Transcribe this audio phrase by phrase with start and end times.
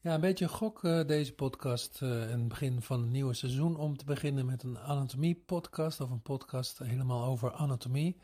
[0.00, 4.04] Ja, een beetje gok uh, deze podcast uh, begin van het nieuwe seizoen om te
[4.04, 8.16] beginnen met een anatomie-podcast of een podcast helemaal over anatomie.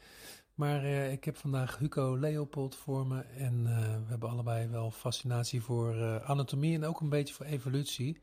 [0.54, 3.64] Maar uh, ik heb vandaag Hugo Leopold voor me en
[4.04, 8.20] we hebben allebei wel fascinatie voor anatomie en ook een beetje voor evolutie.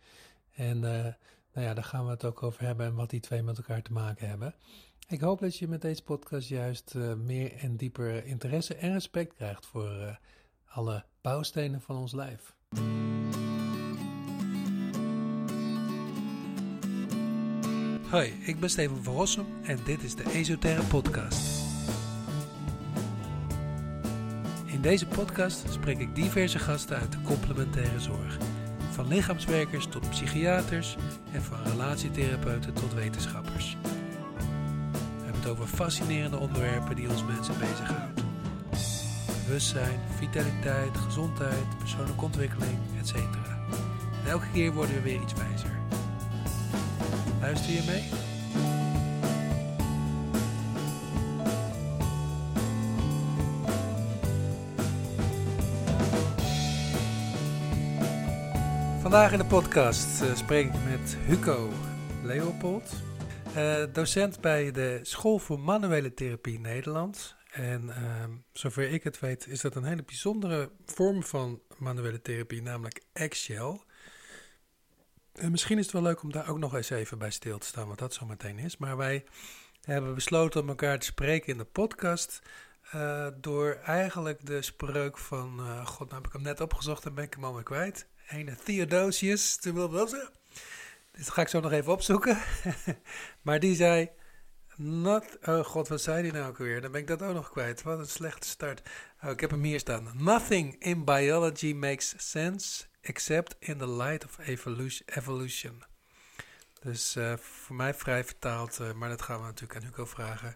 [0.52, 1.16] En nou
[1.54, 3.92] ja, daar gaan we het ook over hebben en wat die twee met elkaar te
[3.92, 4.56] maken hebben.
[5.08, 9.66] Ik hoop dat je met deze podcast juist meer en dieper interesse en respect krijgt
[9.66, 10.20] voor
[10.66, 12.56] alle bouwstenen van ons lijf.
[18.12, 21.42] Hoi, ik ben Steven van Rossum en dit is de Esoterre Podcast.
[24.66, 28.38] In deze podcast spreek ik diverse gasten uit de complementaire zorg.
[28.92, 30.98] Van lichaamswerkers tot psychiaters
[31.32, 33.78] en van relatietherapeuten tot wetenschappers.
[33.82, 38.26] We hebben het over fascinerende onderwerpen die ons mensen bezighouden.
[39.46, 43.16] Bewustzijn, vitaliteit, gezondheid, persoonlijke ontwikkeling, etc.
[44.24, 45.71] En elke keer worden we weer iets wijzer.
[47.42, 48.04] Luister je mee?
[59.02, 61.70] Vandaag in de podcast uh, spreek ik met Hugo
[62.24, 62.92] Leopold,
[63.56, 67.36] uh, docent bij de School voor Manuele Therapie Nederland.
[67.52, 67.96] En uh,
[68.54, 73.84] zover ik het weet is dat een hele bijzondere vorm van manuele therapie, namelijk Excel.
[75.42, 77.68] En misschien is het wel leuk om daar ook nog eens even bij stil te
[77.68, 78.78] staan, wat dat zo meteen is.
[78.78, 79.24] Maar wij
[79.82, 82.42] hebben besloten om elkaar te spreken in de podcast.
[82.96, 87.14] Uh, door eigenlijk de spreuk van, uh, god, nou heb ik hem net opgezocht en
[87.14, 88.08] ben ik hem alweer kwijt.
[88.30, 89.74] Ene Theodosius, dit
[91.14, 92.38] ga ik zo nog even opzoeken.
[93.42, 94.10] maar die zei,
[95.42, 96.82] oh god, wat zei die nou ook weer?
[96.82, 97.82] Dan ben ik dat ook nog kwijt.
[97.82, 98.82] Wat een slechte start.
[99.24, 100.12] Oh, ik heb hem hier staan.
[100.14, 104.38] Nothing in biology makes sense except in the light of
[105.06, 105.84] evolution.
[106.82, 110.56] Dus uh, voor mij vrij vertaald, uh, maar dat gaan we natuurlijk aan Hugo vragen.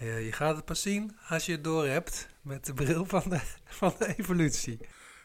[0.00, 3.22] Uh, je gaat het pas zien als je het door hebt met de bril van
[3.28, 3.40] de,
[3.80, 4.80] van de evolutie.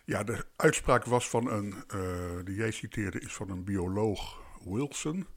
[0.06, 1.84] Ja, de uitspraak was van een,
[2.46, 5.28] die jij citeerde, is van een bioloog Wilson.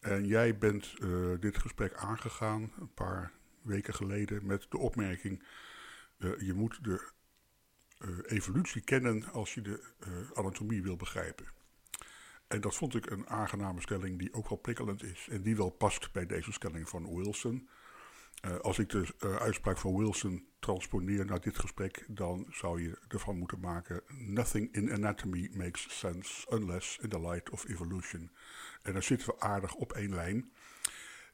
[0.00, 0.94] En jij bent
[1.40, 5.42] dit gesprek aangegaan een paar weken geleden met de opmerking:
[6.18, 7.10] je moet de
[8.26, 11.46] evolutie kennen als je de uh, anatomie wil begrijpen.
[12.46, 15.70] En dat vond ik een aangename stelling die ook wel prikkelend is en die wel
[15.70, 17.68] past bij deze stelling van Wilson.
[18.46, 23.38] Uh, als ik de uitspraak van Wilson transponeer naar dit gesprek, dan zou je ervan
[23.38, 28.30] moeten maken: Nothing in anatomy makes sense unless in the light of evolution.
[28.82, 30.52] En dan zitten we aardig op één lijn.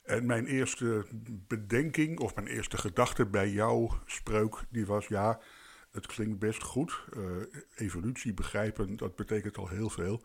[0.02, 1.06] En mijn eerste
[1.48, 5.40] bedenking of mijn eerste gedachte bij jouw spreuk, die was ja
[5.92, 7.04] het klinkt best goed.
[7.16, 7.24] Uh,
[7.74, 10.22] evolutie begrijpen, dat betekent al heel veel.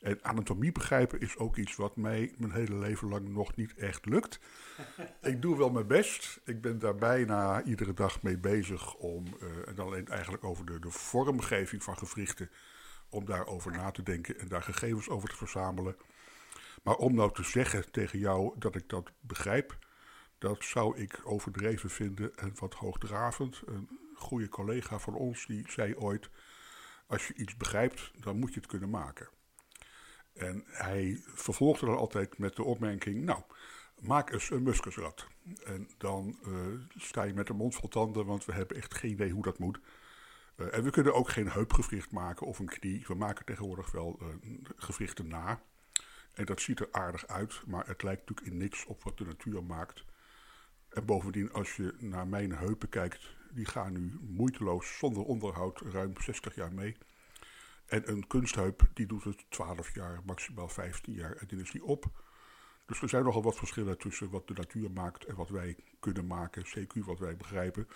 [0.00, 4.06] En anatomie begrijpen is ook iets wat mij mijn hele leven lang nog niet echt
[4.06, 4.40] lukt.
[5.20, 6.40] ik doe wel mijn best.
[6.44, 10.78] Ik ben daar bijna iedere dag mee bezig om, uh, en alleen eigenlijk over de,
[10.78, 12.50] de vormgeving van gewrichten,
[13.08, 15.96] om daarover na te denken en daar gegevens over te verzamelen.
[16.82, 19.78] Maar om nou te zeggen tegen jou dat ik dat begrijp,
[20.38, 23.62] dat zou ik overdreven vinden en wat hoogdravend
[24.20, 26.30] goede collega van ons die zei ooit:
[27.06, 29.28] Als je iets begrijpt, dan moet je het kunnen maken.
[30.32, 33.42] En hij vervolgde dan altijd met de opmerking: Nou,
[34.00, 35.26] maak eens een muskusrat.
[35.64, 36.56] En dan uh,
[36.96, 39.58] sta je met een mond vol tanden, want we hebben echt geen idee hoe dat
[39.58, 39.80] moet.
[40.56, 43.04] Uh, en we kunnen ook geen heupgewricht maken of een knie.
[43.06, 44.28] We maken tegenwoordig wel uh,
[44.76, 45.62] gewrichten na.
[46.32, 49.24] En dat ziet er aardig uit, maar het lijkt natuurlijk in niks op wat de
[49.24, 50.04] natuur maakt.
[50.88, 56.12] En bovendien, als je naar mijn heupen kijkt, die gaan nu moeiteloos zonder onderhoud ruim
[56.20, 56.96] 60 jaar mee.
[57.86, 61.84] En een kunstheup die doet het 12 jaar, maximaal 15 jaar en dan is die
[61.84, 62.04] op.
[62.86, 66.26] Dus er zijn nogal wat verschillen tussen wat de natuur maakt en wat wij kunnen
[66.26, 67.88] maken, CQ wat wij begrijpen.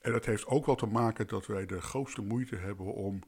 [0.00, 3.22] En dat heeft ook wel te maken dat wij de grootste moeite hebben om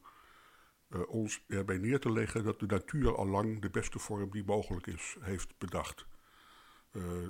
[0.90, 4.44] uh, ons erbij neer te leggen dat de natuur al lang de beste vorm die
[4.44, 6.06] mogelijk is, heeft bedacht.
[6.92, 7.28] Uh,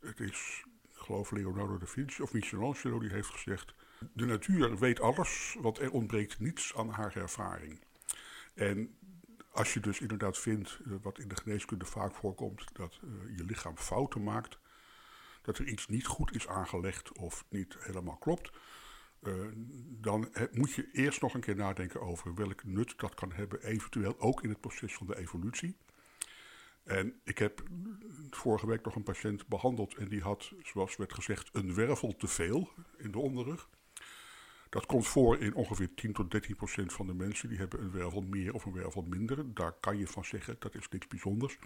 [0.00, 0.64] het is
[1.04, 3.74] geloof Leonardo da Vinci of Michelangelo, die heeft gezegd:
[4.12, 7.80] De natuur weet alles, want er ontbreekt niets aan haar ervaring.
[8.54, 8.96] En
[9.50, 13.44] als je dus inderdaad vindt, eh, wat in de geneeskunde vaak voorkomt, dat uh, je
[13.44, 14.58] lichaam fouten maakt,
[15.42, 18.50] dat er iets niet goed is aangelegd of niet helemaal klopt,
[19.22, 19.46] uh,
[20.00, 24.20] dan moet je eerst nog een keer nadenken over welk nut dat kan hebben, eventueel
[24.20, 25.76] ook in het proces van de evolutie.
[26.84, 27.62] En ik heb
[28.30, 32.26] vorige week nog een patiënt behandeld en die had, zoals werd gezegd, een wervel te
[32.26, 33.68] veel in de onderrug.
[34.68, 37.48] Dat komt voor in ongeveer 10 tot 13 procent van de mensen.
[37.48, 39.54] Die hebben een wervel meer of een wervel minder.
[39.54, 41.58] Daar kan je van zeggen, dat is niks bijzonders.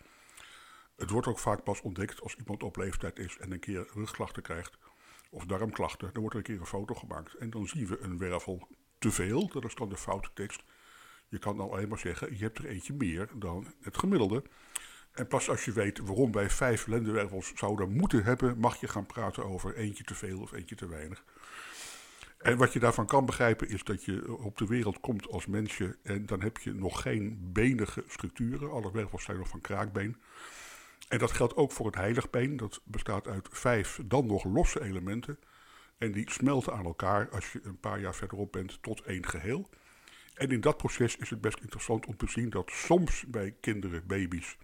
[0.96, 4.42] Het wordt ook vaak pas ontdekt als iemand op leeftijd is en een keer rugklachten
[4.42, 4.78] krijgt.
[5.30, 6.10] Of darmklachten.
[6.12, 7.34] Dan wordt er een keer een foto gemaakt.
[7.34, 8.68] En dan zien we een wervel
[8.98, 9.48] te veel.
[9.48, 10.62] Dat is dan de foute tekst.
[11.28, 14.42] Je kan dan alleen maar zeggen, je hebt er eentje meer dan het gemiddelde.
[15.18, 19.06] En pas als je weet waarom wij vijf lendenwervels zouden moeten hebben, mag je gaan
[19.06, 21.24] praten over eentje te veel of eentje te weinig.
[22.38, 25.96] En wat je daarvan kan begrijpen is dat je op de wereld komt als mensje
[26.02, 28.70] en dan heb je nog geen benige structuren.
[28.70, 30.16] Alle wervels zijn nog van kraakbeen.
[31.08, 32.56] En dat geldt ook voor het heiligbeen.
[32.56, 35.38] Dat bestaat uit vijf dan nog losse elementen.
[35.98, 39.68] En die smelten aan elkaar als je een paar jaar verderop bent tot één geheel.
[40.34, 44.06] En in dat proces is het best interessant om te zien dat soms bij kinderen,
[44.06, 44.56] baby's,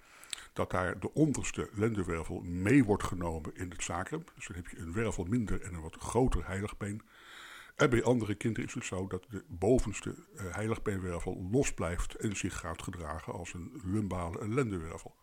[0.54, 4.24] dat daar de onderste lendenwervel mee wordt genomen in het sacrum.
[4.34, 7.02] Dus dan heb je een wervel minder en een wat groter heiligbeen.
[7.76, 12.36] En bij andere kinderen is het zo dat de bovenste uh, heiligbeenwervel los blijft en
[12.36, 15.14] zich gaat gedragen als een lumbale lendenwervel.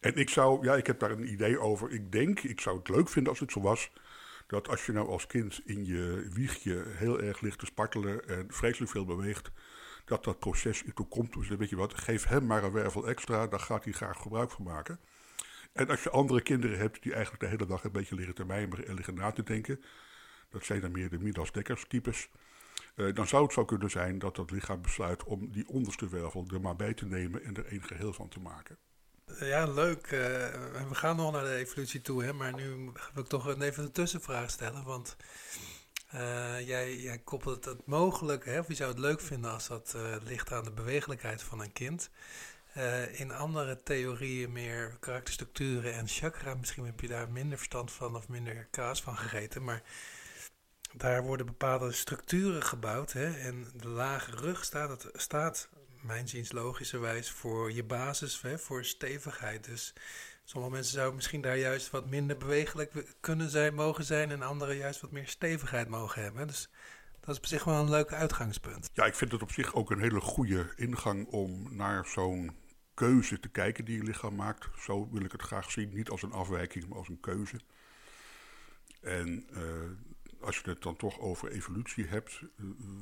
[0.00, 1.90] En ik zou, ja, ik heb daar een idee over.
[1.90, 3.90] Ik denk, ik zou het leuk vinden als het zo was,
[4.46, 8.46] dat als je nou als kind in je wiegje heel erg ligt te spartelen en
[8.48, 9.50] vreselijk veel beweegt,
[10.10, 11.32] dat dat proces in toekomst.
[11.32, 14.50] Dus weet je wat, geef hem maar een wervel extra, daar gaat hij graag gebruik
[14.50, 15.00] van maken.
[15.72, 18.44] En als je andere kinderen hebt die eigenlijk de hele dag een beetje liggen te
[18.44, 19.80] mijmeren en liggen na te denken,
[20.48, 22.28] dat zijn dan meer de Midas-Dekkers types,
[22.96, 26.46] uh, dan zou het zo kunnen zijn dat dat lichaam besluit om die onderste wervel
[26.52, 28.78] er maar bij te nemen en er één geheel van te maken.
[29.38, 30.04] Ja, leuk.
[30.04, 30.10] Uh,
[30.88, 33.92] we gaan nog naar de evolutie toe, hè, maar nu wil ik toch even een
[33.92, 34.84] tussenvraag stellen.
[34.84, 35.16] Want
[36.14, 39.92] uh, jij, jij koppelt het mogelijk, hè, of je zou het leuk vinden als dat
[39.96, 42.10] uh, ligt aan de bewegelijkheid van een kind.
[43.12, 48.28] in andere theorieën meer karakterstructuren en chakra, misschien heb je daar minder verstand van of
[48.28, 49.82] minder kaas van gegeten, maar
[50.92, 53.12] daar worden bepaalde structuren gebouwd.
[53.12, 55.68] Hè, en de lage rug staat, het, staat
[56.02, 59.64] mijn ziens logischerwijs voor je basis, hè, voor stevigheid.
[59.64, 59.94] Dus
[60.50, 64.76] sommige mensen zouden misschien daar juist wat minder bewegelijk kunnen zijn, mogen zijn, en anderen
[64.76, 66.46] juist wat meer stevigheid mogen hebben.
[66.46, 66.70] Dus
[67.20, 68.90] dat is op zich wel een leuk uitgangspunt.
[68.92, 72.56] Ja, ik vind het op zich ook een hele goede ingang om naar zo'n
[72.94, 74.68] keuze te kijken die je lichaam maakt.
[74.78, 77.60] Zo wil ik het graag zien, niet als een afwijking, maar als een keuze.
[79.00, 79.60] En uh,
[80.40, 82.42] als je het dan toch over evolutie hebt,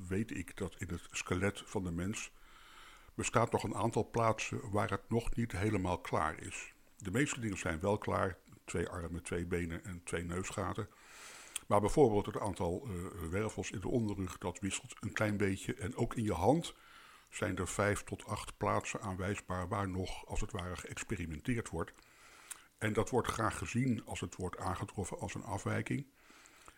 [0.08, 2.30] weet ik dat in het skelet van de mens
[3.14, 6.76] bestaat nog een aantal plaatsen waar het nog niet helemaal klaar is.
[6.98, 10.88] De meeste dingen zijn wel klaar, twee armen, twee benen en twee neusgaten.
[11.66, 15.74] Maar bijvoorbeeld het aantal uh, wervels in de onderrug, dat wisselt een klein beetje.
[15.74, 16.74] En ook in je hand
[17.28, 21.92] zijn er vijf tot acht plaatsen aanwijsbaar waar nog, als het ware, geëxperimenteerd wordt.
[22.78, 26.06] En dat wordt graag gezien als het wordt aangetroffen als een afwijking.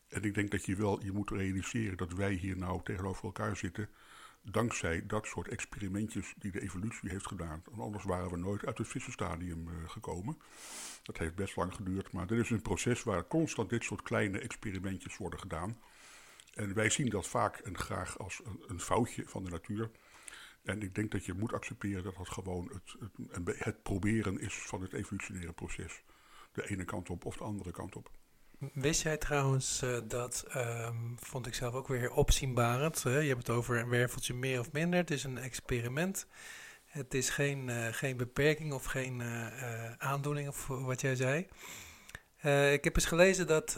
[0.08, 3.56] En ik denk dat je wel je moet realiseren dat wij hier nou tegenover elkaar
[3.56, 3.88] zitten
[4.42, 7.62] dankzij dat soort experimentjes die de evolutie heeft gedaan.
[7.64, 10.38] Want anders waren we nooit uit het vissenstadium uh, gekomen.
[11.02, 14.38] Dat heeft best lang geduurd, maar dit is een proces waar constant dit soort kleine
[14.38, 15.78] experimentjes worden gedaan.
[16.54, 19.90] En wij zien dat vaak en graag als een, een foutje van de natuur.
[20.62, 24.54] En ik denk dat je moet accepteren dat dat gewoon het, het, het proberen is
[24.54, 26.02] van het evolutionaire proces.
[26.52, 28.10] De ene kant op of de andere kant op.
[28.72, 33.00] Wist jij trouwens uh, dat, um, vond ik zelf ook weer opzienbarend.
[33.02, 34.98] Je hebt het over een werveltje meer of minder.
[34.98, 36.26] Het is een experiment.
[36.84, 41.38] Het is geen, uh, geen beperking of geen uh, aandoening, of wat jij zei.
[42.72, 43.72] ik heb eens gelezen dat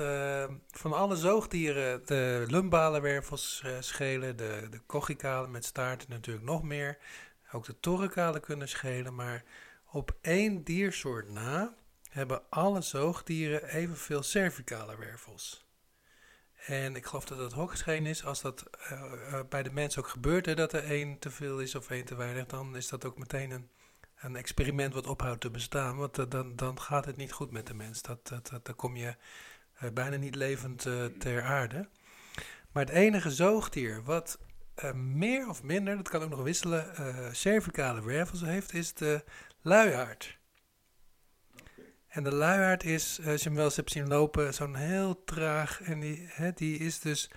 [0.71, 6.99] van alle zoogdieren de lumbale wervels schelen, de, de met staarten natuurlijk nog meer.
[7.53, 9.45] Ook de toricale kunnen schelen, maar
[9.91, 11.75] op één diersoort na
[12.13, 15.67] hebben alle zoogdieren evenveel cervicale wervels.
[16.67, 18.25] En ik geloof dat dat hooggeschreven is.
[18.25, 21.61] Als dat uh, uh, bij de mens ook gebeurt, hè, dat er één te veel
[21.61, 23.69] is of één te weinig, dan is dat ook meteen een,
[24.17, 25.97] een experiment wat ophoudt te bestaan.
[25.97, 28.03] Want uh, dan, dan gaat het niet goed met de mens.
[28.03, 29.17] Dat, dat, dat dan kom je
[29.93, 30.81] bijna niet levend
[31.19, 31.89] ter aarde.
[32.73, 34.39] Maar het enige zoogdier wat
[34.95, 36.87] meer of minder, dat kan ook nog wisselen,
[37.37, 39.25] cervicale wervels heeft, is de
[39.61, 40.39] luiaard.
[42.13, 45.81] En de luiaard is, als je hem wel eens hebt zien lopen, zo'n heel traag.
[45.81, 47.31] En die, hè, die is dus,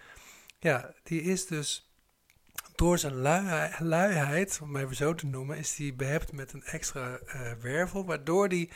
[0.59, 1.89] ja, die is dus
[2.75, 3.15] door zijn
[3.79, 8.05] luiheid, om even zo te noemen, is die behept met een extra uh, wervel.
[8.05, 8.69] Waardoor die,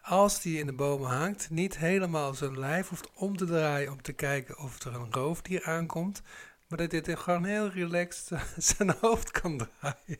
[0.00, 4.02] als die in de bomen hangt, niet helemaal zijn lijf hoeft om te draaien om
[4.02, 6.22] te kijken of er een roofdier aankomt.
[6.68, 8.30] Maar dat dit gewoon heel relaxed
[8.76, 10.18] zijn hoofd kan draaien.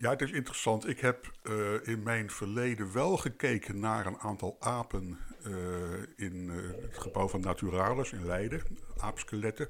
[0.00, 0.88] Ja, het is interessant.
[0.88, 5.52] Ik heb uh, in mijn verleden wel gekeken naar een aantal apen uh,
[6.16, 8.62] in uh, het gebouw van Naturalis in Leiden,
[8.96, 9.68] aapskeletten.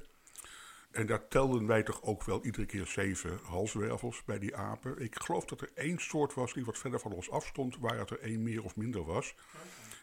[0.91, 4.99] En daar telden wij toch ook wel iedere keer zeven halswervels bij die apen.
[4.99, 8.09] Ik geloof dat er één soort was die wat verder van ons afstond, waar het
[8.09, 9.35] er één meer of minder was.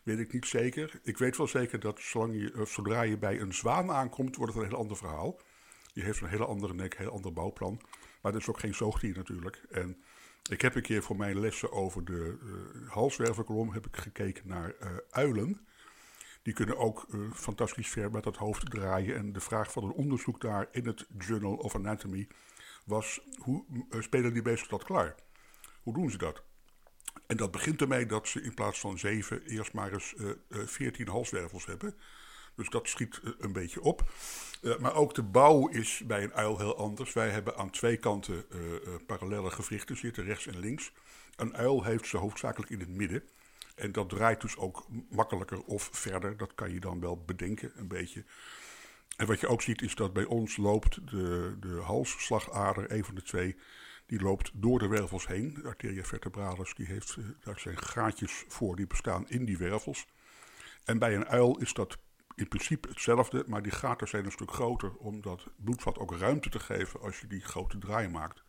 [0.02, 1.00] Weet ik niet zeker.
[1.02, 4.62] Ik weet wel zeker dat je, eh, zodra je bij een zwaan aankomt, wordt het
[4.62, 5.40] een heel ander verhaal.
[5.92, 7.80] Die heeft een hele andere nek, een heel ander bouwplan.
[8.22, 9.62] Maar dat is ook geen zoogdier natuurlijk.
[9.70, 10.02] En
[10.50, 14.74] ik heb een keer voor mijn lessen over de uh, halswervelkolom heb ik gekeken naar
[14.80, 15.66] uh, uilen.
[16.42, 19.16] Die kunnen ook uh, fantastisch ver met het hoofd draaien.
[19.16, 22.28] En de vraag van een onderzoek daar in het Journal of Anatomy
[22.84, 25.14] was: hoe spelen die beesten dat klaar?
[25.82, 26.42] Hoe doen ze dat?
[27.26, 30.14] En dat begint ermee dat ze in plaats van zeven eerst maar eens
[30.48, 31.94] veertien halswervels hebben.
[32.58, 34.10] Dus dat schiet een beetje op.
[34.62, 37.12] Uh, maar ook de bouw is bij een uil heel anders.
[37.12, 38.60] Wij hebben aan twee kanten uh,
[39.06, 40.92] parallele gewrichten zitten, rechts en links.
[41.36, 43.22] Een uil heeft ze hoofdzakelijk in het midden.
[43.74, 46.36] En dat draait dus ook makkelijker of verder.
[46.36, 48.24] Dat kan je dan wel bedenken, een beetje.
[49.16, 53.14] En wat je ook ziet is dat bij ons loopt de, de halsslagader, een van
[53.14, 53.56] de twee,
[54.06, 55.54] die loopt door de wervels heen.
[55.54, 60.06] De arteria vertebralis, die heeft, daar zijn gaatjes voor die bestaan in die wervels.
[60.84, 61.98] En bij een uil is dat
[62.38, 66.48] in principe hetzelfde, maar die gaten zijn een stuk groter om dat bloedvat ook ruimte
[66.48, 68.42] te geven als je die grote draai maakt.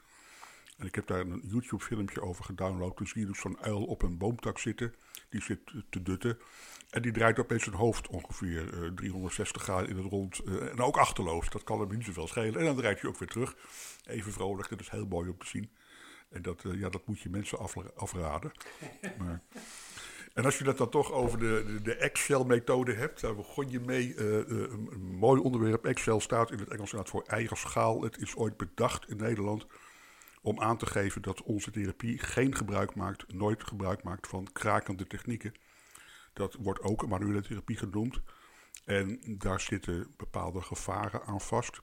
[0.77, 2.98] En ik heb daar een YouTube-filmpje over gedownload.
[2.98, 4.93] Dan zie je dus zo'n uil op een boomtak zitten.
[5.29, 6.39] Die zit te dutten.
[6.89, 10.41] En die draait opeens zijn hoofd ongeveer uh, 360 graden in het rond.
[10.46, 11.50] Uh, en ook achterloos.
[11.50, 12.60] Dat kan hem niet zoveel schelen.
[12.60, 13.55] En dan draait hij ook weer terug.
[14.05, 14.69] Even vrolijk.
[14.69, 15.72] Dat is heel mooi om te zien.
[16.29, 17.60] En dat, uh, ja, dat moet je mensen
[17.96, 18.51] afraden.
[19.19, 19.41] Maar...
[20.33, 23.79] En als je dat dan toch over de, de, de Excel-methode hebt, daar begon je
[23.79, 24.15] mee.
[24.15, 25.86] Uh, uh, een mooi onderwerp.
[25.86, 28.01] Excel staat in het Engels voor eigerschaal.
[28.01, 29.67] Het is ooit bedacht in Nederland
[30.41, 35.07] om aan te geven dat onze therapie geen gebruik maakt, nooit gebruik maakt van krakende
[35.07, 35.53] technieken.
[36.33, 38.21] Dat wordt ook een manuele therapie genoemd.
[38.86, 41.81] En daar zitten bepaalde gevaren aan vast.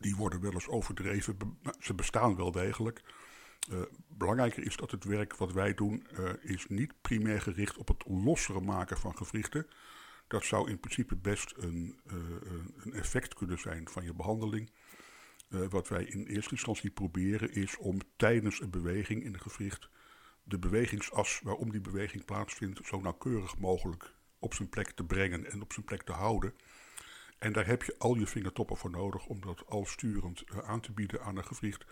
[0.00, 1.58] Die worden wel eens overdreven.
[1.78, 3.02] Ze bestaan wel degelijk.
[3.70, 7.88] Uh, belangrijker is dat het werk wat wij doen uh, is niet primair gericht op
[7.88, 9.66] het lossere maken van gewrichten.
[10.26, 12.14] Dat zou in principe best een, uh,
[12.76, 14.70] een effect kunnen zijn van je behandeling.
[15.48, 19.88] wat wij in eerste instantie proberen is om tijdens een beweging in een gewricht
[20.48, 25.62] de bewegingsas waarom die beweging plaatsvindt zo nauwkeurig mogelijk op zijn plek te brengen en
[25.62, 26.54] op zijn plek te houden.
[27.38, 30.92] En daar heb je al je vingertoppen voor nodig om dat al sturend aan te
[30.92, 31.84] bieden aan een gewricht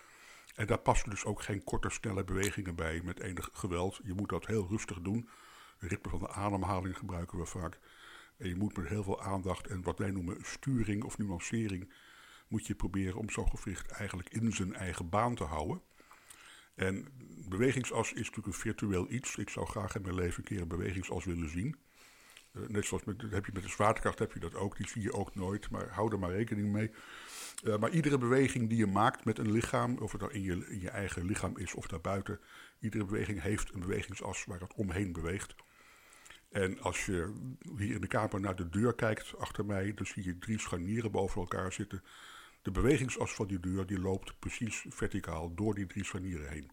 [0.55, 4.01] en daar passen dus ook geen korte, snelle bewegingen bij met enig geweld.
[4.05, 5.29] Je moet dat heel rustig doen.
[5.79, 7.79] Het ritme van de ademhaling gebruiken we vaak.
[8.37, 11.93] En je moet met heel veel aandacht en wat wij noemen sturing of nuancering,
[12.49, 15.83] moet je proberen om zo'n gewricht eigenlijk in zijn eigen baan te houden.
[16.75, 17.09] En
[17.49, 19.37] bewegingsas is natuurlijk een virtueel iets.
[19.37, 21.77] Ik zou graag in mijn leven een keer een bewegingsas willen zien.
[22.57, 25.03] Uh, net zoals met, heb je met de zwaartekracht heb je dat ook, die zie
[25.03, 26.91] je ook nooit, maar hou er maar rekening mee.
[27.65, 30.79] Uh, maar iedere beweging die je maakt met een lichaam, of het nou in je,
[30.81, 32.41] je eigen lichaam is of daarbuiten,
[32.81, 35.55] iedere beweging heeft een bewegingsas waar het omheen beweegt.
[36.51, 37.33] En als je
[37.77, 41.11] hier in de kamer naar de deur kijkt achter mij, dan zie je drie scharnieren
[41.11, 42.03] boven elkaar zitten.
[42.63, 46.71] De bewegingsas van die deur die loopt precies verticaal door die drie scharnieren heen.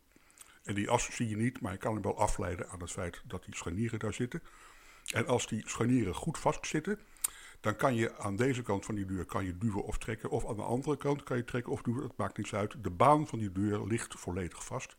[0.63, 3.21] En die as zie je niet, maar je kan hem wel afleiden aan het feit
[3.25, 4.41] dat die scharnieren daar zitten.
[5.11, 6.99] En als die scharnieren goed vastzitten,
[7.59, 10.29] dan kan je aan deze kant van die deur kan je duwen of trekken.
[10.29, 12.83] Of aan de andere kant kan je trekken of duwen, dat maakt niets uit.
[12.83, 14.95] De baan van die deur ligt volledig vast.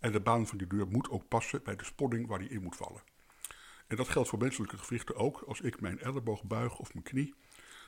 [0.00, 2.62] En de baan van die deur moet ook passen bij de spanning waar die in
[2.62, 3.02] moet vallen.
[3.86, 5.42] En dat geldt voor menselijke gewrichten ook.
[5.46, 7.34] Als ik mijn elleboog buig of mijn knie,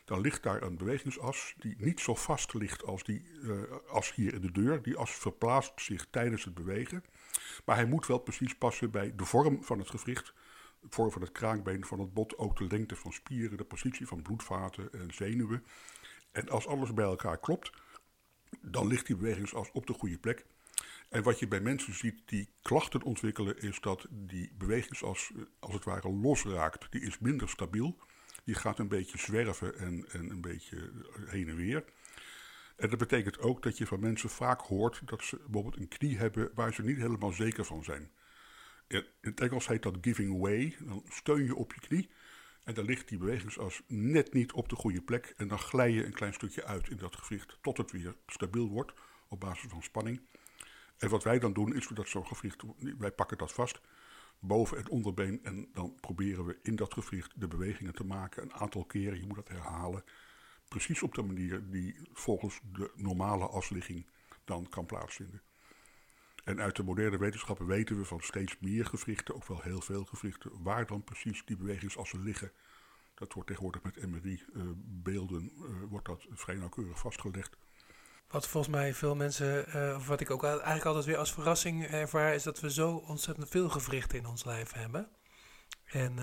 [0.04, 4.35] dan ligt daar een bewegingsas die niet zo vast ligt als die uh, as hier
[4.35, 4.83] in de deur.
[4.83, 7.04] Die as verplaatst zich tijdens het bewegen.
[7.64, 10.33] Maar hij moet wel precies passen bij de vorm van het gewricht
[10.88, 14.22] vorm van het kraakbeen van het bot, ook de lengte van spieren, de positie van
[14.22, 15.64] bloedvaten en zenuwen.
[16.32, 17.70] En als alles bij elkaar klopt,
[18.60, 20.46] dan ligt die bewegingsas op de goede plek.
[21.08, 25.75] En wat je bij mensen ziet die klachten ontwikkelen, is dat die bewegingsas eh, als
[25.75, 26.92] het ware losraakt.
[26.92, 27.99] Die is minder stabiel.
[28.44, 30.92] Die gaat een beetje zwerven en, en een beetje
[31.26, 31.84] heen en weer.
[32.76, 36.18] En dat betekent ook dat je van mensen vaak hoort dat ze bijvoorbeeld een knie
[36.18, 38.10] hebben waar ze niet helemaal zeker van zijn.
[38.90, 40.76] In het Engels heet dat giving way.
[40.80, 42.11] Dan steun je op je knie.
[42.64, 45.35] En dan ligt die bewegingsas net niet op de goede plek.
[45.37, 47.59] En dan glij je een klein stukje uit in dat gewricht.
[47.61, 48.92] Tot het weer stabiel wordt
[49.28, 50.20] op basis van spanning.
[50.99, 52.62] En wat wij dan doen is dat zo'n gewricht.
[52.99, 53.80] Wij pakken dat vast.
[54.38, 55.44] Boven het onderbeen.
[55.44, 58.42] En dan proberen we in dat gewricht de bewegingen te maken.
[58.42, 59.20] Een aantal keren.
[59.20, 60.04] Je moet dat herhalen.
[60.68, 64.06] Precies op de manier die volgens de normale asligging
[64.44, 65.42] dan kan plaatsvinden.
[66.44, 70.04] En uit de moderne wetenschappen weten we van steeds meer gewrichten, ook wel heel veel
[70.04, 72.52] gewrichten, waar dan precies die bewegingsassen liggen.
[73.14, 75.52] Dat wordt tegenwoordig met MRI-beelden,
[75.88, 77.56] wordt dat vrij nauwkeurig vastgelegd.
[78.28, 79.66] Wat volgens mij veel mensen,
[79.97, 83.49] of wat ik ook eigenlijk altijd weer als verrassing ervaar, is dat we zo ontzettend
[83.49, 85.09] veel gewrichten in ons lijf hebben.
[85.85, 86.14] En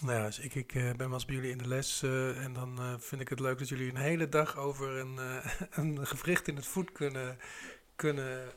[0.00, 2.02] nou ja, dus ik, ben wel eens bij jullie in de les
[2.36, 5.18] en dan vind ik het leuk dat jullie een hele dag over een,
[5.80, 7.38] een gewricht in het voet kunnen,
[8.00, 8.52] kunnen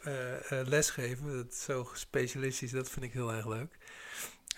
[0.66, 1.36] lesgeven.
[1.36, 3.78] Dat is zo specialistisch, dat vind ik heel erg leuk.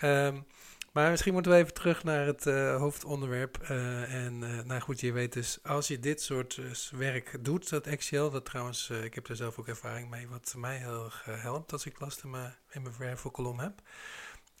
[0.02, 0.46] Um,
[0.92, 3.62] maar misschien moeten we even terug naar het uh, hoofdonderwerp.
[4.08, 8.44] En nou goed, je weet dus, als je dit soort werk doet, dat Excel, dat
[8.44, 12.00] trouwens, ik heb er zelf ook ervaring mee, wat mij heel erg helpt als ik
[12.00, 13.80] last in mijn, in mijn wervelkolom heb.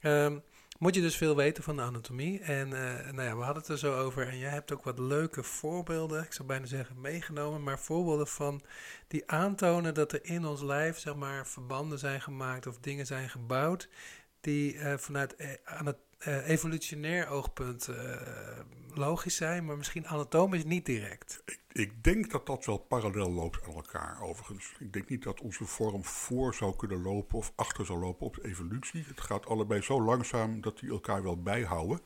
[0.02, 0.42] Um,
[0.78, 2.40] moet je dus veel weten van de anatomie.
[2.40, 2.68] En
[3.14, 4.28] nou ja, we hadden het er zo over.
[4.28, 8.62] En jij hebt ook wat leuke voorbeelden, ik zou bijna zeggen meegenomen, maar voorbeelden van
[9.08, 13.28] die aantonen dat er in ons lijf, zeg maar, verbanden zijn gemaakt of dingen zijn
[13.28, 13.88] gebouwd
[14.40, 18.16] die vanuit aan het uh, evolutionair oogpunt uh,
[18.94, 21.42] logisch zijn, maar misschien anatomisch niet direct.
[21.44, 24.74] Ik, ik, denk dat dat wel parallel loopt aan elkaar, overigens.
[24.78, 28.34] Ik denk niet dat onze vorm voor zou kunnen lopen of achter zou lopen op
[28.34, 29.04] de evolutie.
[29.06, 32.00] Het gaat allebei zo langzaam dat die elkaar wel bijhouden.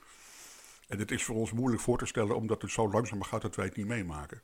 [0.88, 3.56] En het is voor ons moeilijk voor te stellen, omdat het zo langzaam gaat dat
[3.56, 4.42] wij het niet meemaken.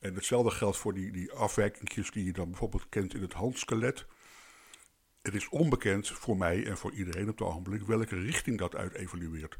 [0.00, 4.06] En hetzelfde geldt voor die, die afwijkingjes die je dan bijvoorbeeld kent in het handskelet
[5.26, 8.94] het is onbekend voor mij en voor iedereen op het ogenblik welke richting dat uit
[8.94, 9.58] evolueert.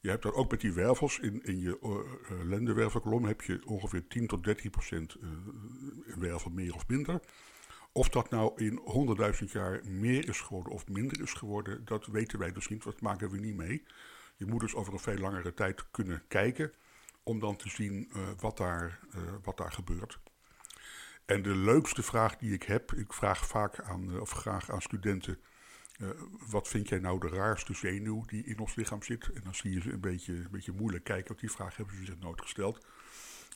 [0.00, 1.18] Je hebt dat ook met die wervels.
[1.18, 5.28] In, in je uh, lendenwervelkolom heb je ongeveer 10 tot 13 procent uh,
[6.16, 7.20] wervel meer of minder.
[7.92, 8.80] Of dat nou in
[9.44, 12.82] 100.000 jaar meer is geworden of minder is geworden, dat weten wij dus niet.
[12.82, 13.82] Dat maken we niet mee.
[14.36, 16.72] Je moet dus over een veel langere tijd kunnen kijken
[17.22, 19.00] om dan te zien wat, daar,
[19.42, 20.18] wat daar gebeurt.
[21.30, 24.82] En de leukste vraag die ik heb, ik vraag vaak aan, eh, of graag aan
[24.82, 25.38] studenten,
[26.00, 26.08] uh,
[26.48, 29.30] wat vind jij nou de raarste zenuw die in ons lichaam zit?
[29.34, 31.96] En dan zie je ze een beetje, een beetje moeilijk kijken, want die vraag hebben
[31.96, 32.86] ze zich nooit gesteld.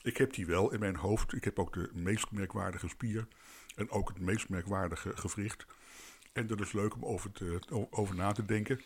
[0.03, 1.33] Ik heb die wel in mijn hoofd.
[1.33, 3.27] Ik heb ook de meest merkwaardige spier
[3.75, 5.65] en ook het meest merkwaardige gewricht.
[6.33, 8.81] En dat is leuk om over, te, over na te denken.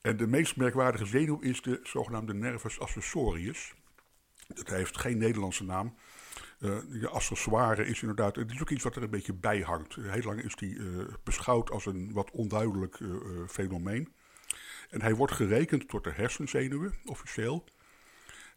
[0.00, 3.74] En de meest merkwaardige zenuw is de zogenaamde nervus accessorius.
[4.46, 5.94] Dat heeft geen Nederlandse naam.
[6.60, 9.94] Uh, je accessoire is inderdaad, het is ook iets wat er een beetje bij hangt.
[9.94, 14.12] Heel lang is die uh, beschouwd als een wat onduidelijk uh, fenomeen.
[14.90, 17.64] En hij wordt gerekend tot de hersenzenuwen, officieel.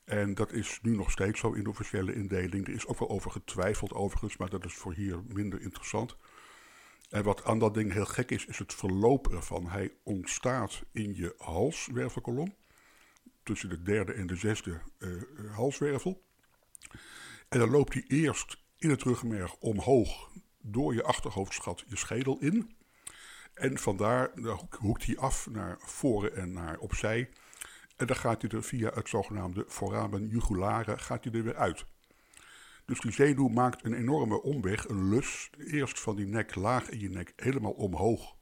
[0.04, 2.68] En dat is nu nog steeds zo in de officiële indeling.
[2.68, 6.18] Er is ook wel over getwijfeld overigens, maar dat is voor hier minder interessant.
[7.10, 9.70] En wat aan dat ding heel gek is, is het verloop ervan.
[9.70, 12.56] Hij ontstaat in je halswervelkolom,
[13.44, 14.82] tussen de derde en de zesde
[15.52, 16.24] halswervel.
[17.54, 20.30] En dan loopt hij eerst in het ruggenmerg omhoog
[20.62, 22.76] door je achterhoofdschat je schedel in.
[23.54, 24.32] En vandaar
[24.80, 27.30] hoekt hij af naar voren en naar opzij.
[27.96, 31.86] En dan gaat hij er via het zogenaamde foramen jugulare gaat hij er weer uit.
[32.86, 35.50] Dus die zenuw maakt een enorme omweg, een lus.
[35.58, 38.36] Eerst van die nek laag in je nek helemaal omhoog.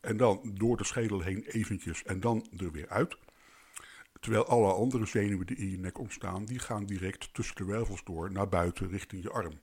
[0.00, 3.16] En dan door de schedel heen eventjes en dan er weer uit.
[4.20, 8.04] Terwijl alle andere zenuwen die in je nek ontstaan, die gaan direct tussen de wervels
[8.04, 9.60] door naar buiten richting je arm.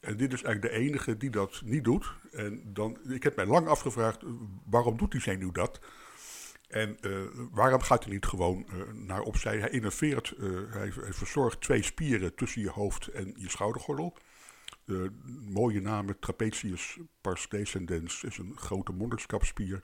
[0.00, 2.12] En dit is eigenlijk de enige die dat niet doet.
[2.32, 4.22] En dan, ik heb mij lang afgevraagd,
[4.64, 5.80] waarom doet die zenuw dat?
[6.68, 7.18] En uh,
[7.50, 9.58] waarom gaat hij niet gewoon uh, naar opzij?
[9.58, 10.34] Hij innerveert,
[10.70, 14.16] hij, verzorgt twee spieren tussen je hoofd en je schoudergordel.
[14.84, 15.10] De
[15.48, 19.82] mooie naam, trapezius pars descendens, is een grote monnikskapspier.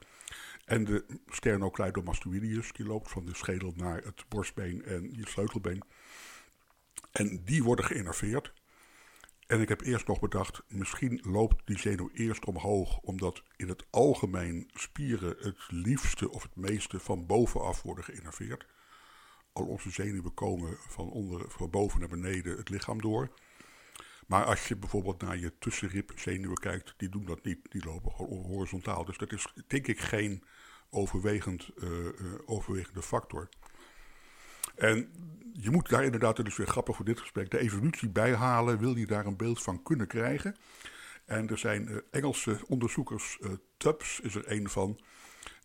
[0.67, 5.83] En de sternocleidomastoideus, die loopt van de schedel naar het borstbeen en je sleutelbeen.
[7.13, 8.53] En die worden geïnnerveerd.
[9.47, 13.85] En ik heb eerst nog bedacht, misschien loopt die zenuw eerst omhoog, omdat in het
[13.91, 18.67] algemeen spieren het liefste of het meeste van bovenaf worden geïnnerveerd.
[19.53, 23.31] Al onze zenuwen komen van, onder, van boven naar beneden het lichaam door.
[24.27, 27.71] Maar als je bijvoorbeeld naar je tussenribzenuwen kijkt, die doen dat niet.
[27.71, 29.05] Die lopen gewoon horizontaal.
[29.05, 30.45] Dus dat is denk ik geen
[30.91, 32.09] overwegend, uh,
[32.47, 33.49] overwegende factor.
[34.75, 35.11] En
[35.53, 38.79] je moet daar inderdaad, dat is weer grappig voor dit gesprek, de evolutie bijhalen.
[38.79, 40.57] Wil je daar een beeld van kunnen krijgen?
[41.25, 43.39] En er zijn uh, Engelse onderzoekers,
[43.77, 45.01] Tubbs is er een van,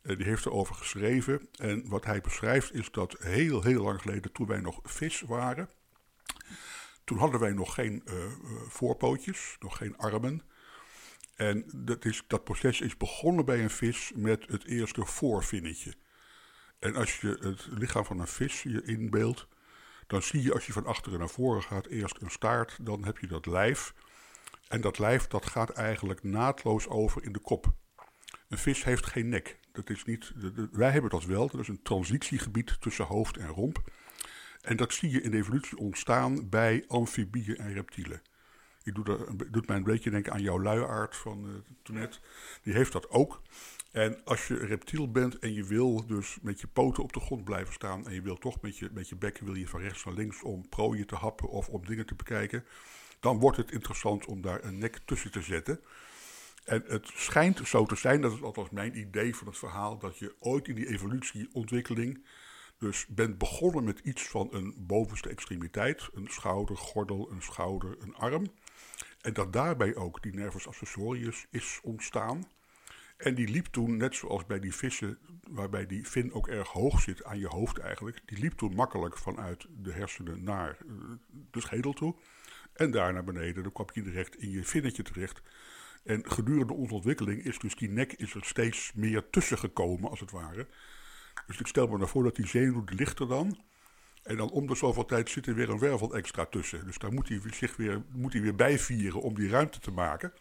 [0.02, 1.50] die heeft erover geschreven.
[1.56, 5.70] En wat hij beschrijft is dat heel, heel lang geleden, toen wij nog vis waren,
[7.04, 8.04] toen hadden wij nog geen
[8.68, 10.42] voorpootjes, nog geen armen.
[11.36, 15.94] En dat, is, dat proces is begonnen bij een vis met het eerste voorvinnetje.
[16.80, 19.48] En als je het lichaam van een vis je inbeeldt,
[20.08, 23.18] dan zie je als je van achteren naar voren gaat eerst een staart, dan heb
[23.18, 23.94] je dat lijf.
[24.68, 27.74] En dat lijf dat gaat eigenlijk naadloos over in de kop.
[28.50, 29.60] Een vis heeft geen nek.
[29.72, 30.32] Dat is niet,
[30.72, 31.48] wij hebben dat wel.
[31.48, 33.82] Dat is een transitiegebied tussen hoofd en romp.
[34.62, 38.22] En dat zie je in de evolutie ontstaan bij amfibieën en reptielen.
[38.84, 41.52] Ik doe dat, doet mij een beetje denken aan jouw luiaard van uh,
[41.84, 42.20] toen net.
[42.64, 43.42] Die heeft dat ook.
[43.92, 47.44] En als je reptiel bent en je wil dus met je poten op de grond
[47.44, 50.04] blijven staan en je wil toch met je, met je bekken wil je van rechts
[50.04, 52.66] naar links om prooien te happen of om dingen te bekijken,
[53.20, 55.80] dan wordt het interessant om daar een nek tussen te zetten.
[56.64, 60.18] En het schijnt zo te zijn, dat is althans mijn idee van het verhaal, dat
[60.18, 62.26] je ooit in die evolutieontwikkeling
[62.78, 68.16] dus bent begonnen met iets van een bovenste extremiteit, een schouder, gordel, een schouder, een
[68.16, 68.52] arm.
[69.22, 72.44] En dat daarbij ook die nervus accessorius is ontstaan.
[73.18, 75.18] En die liep toen, net zoals bij die vissen,
[75.50, 79.18] waarbij die vin ook erg hoog zit aan je hoofd eigenlijk, die liep toen makkelijk
[79.18, 80.94] vanuit de hersenen naar eh,
[81.52, 82.16] de schedel toe.
[82.74, 85.42] En daar naar beneden, dan kwam je direct in je vinnetje terecht.
[86.04, 90.20] En gedurende onze ontwikkeling is dus die nek is er steeds meer tussen gekomen, als
[90.20, 90.68] het ware.
[91.48, 93.60] Dus ik stel me nou voor dat die zenuw ligt er dan.
[94.24, 96.86] En dan om de zoveel tijd zit er weer een wervel extra tussen.
[96.86, 100.34] Dus daar moet hij zich weer, moet hij weer bijvieren om die ruimte te maken.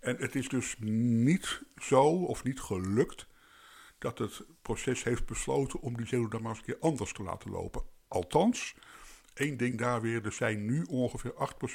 [0.00, 3.26] En het is dus niet zo of niet gelukt
[3.98, 7.22] dat het proces heeft besloten om die zenuw dan maar eens een keer anders te
[7.22, 7.82] laten lopen.
[8.08, 8.74] Althans,
[9.34, 11.34] één ding daar weer, er zijn nu ongeveer 8%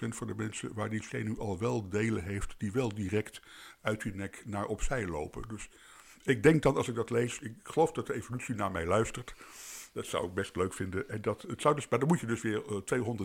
[0.09, 3.41] van de mensen waar die zenuw al wel delen heeft, die wel direct
[3.81, 5.47] uit die nek naar opzij lopen.
[5.47, 5.69] Dus
[6.23, 9.33] ik denk dat als ik dat lees, ik geloof dat de evolutie naar mij luistert.
[9.91, 11.09] Dat zou ik best leuk vinden.
[11.09, 12.73] En dat, het zou dus, maar dan moet je dus weer 200.000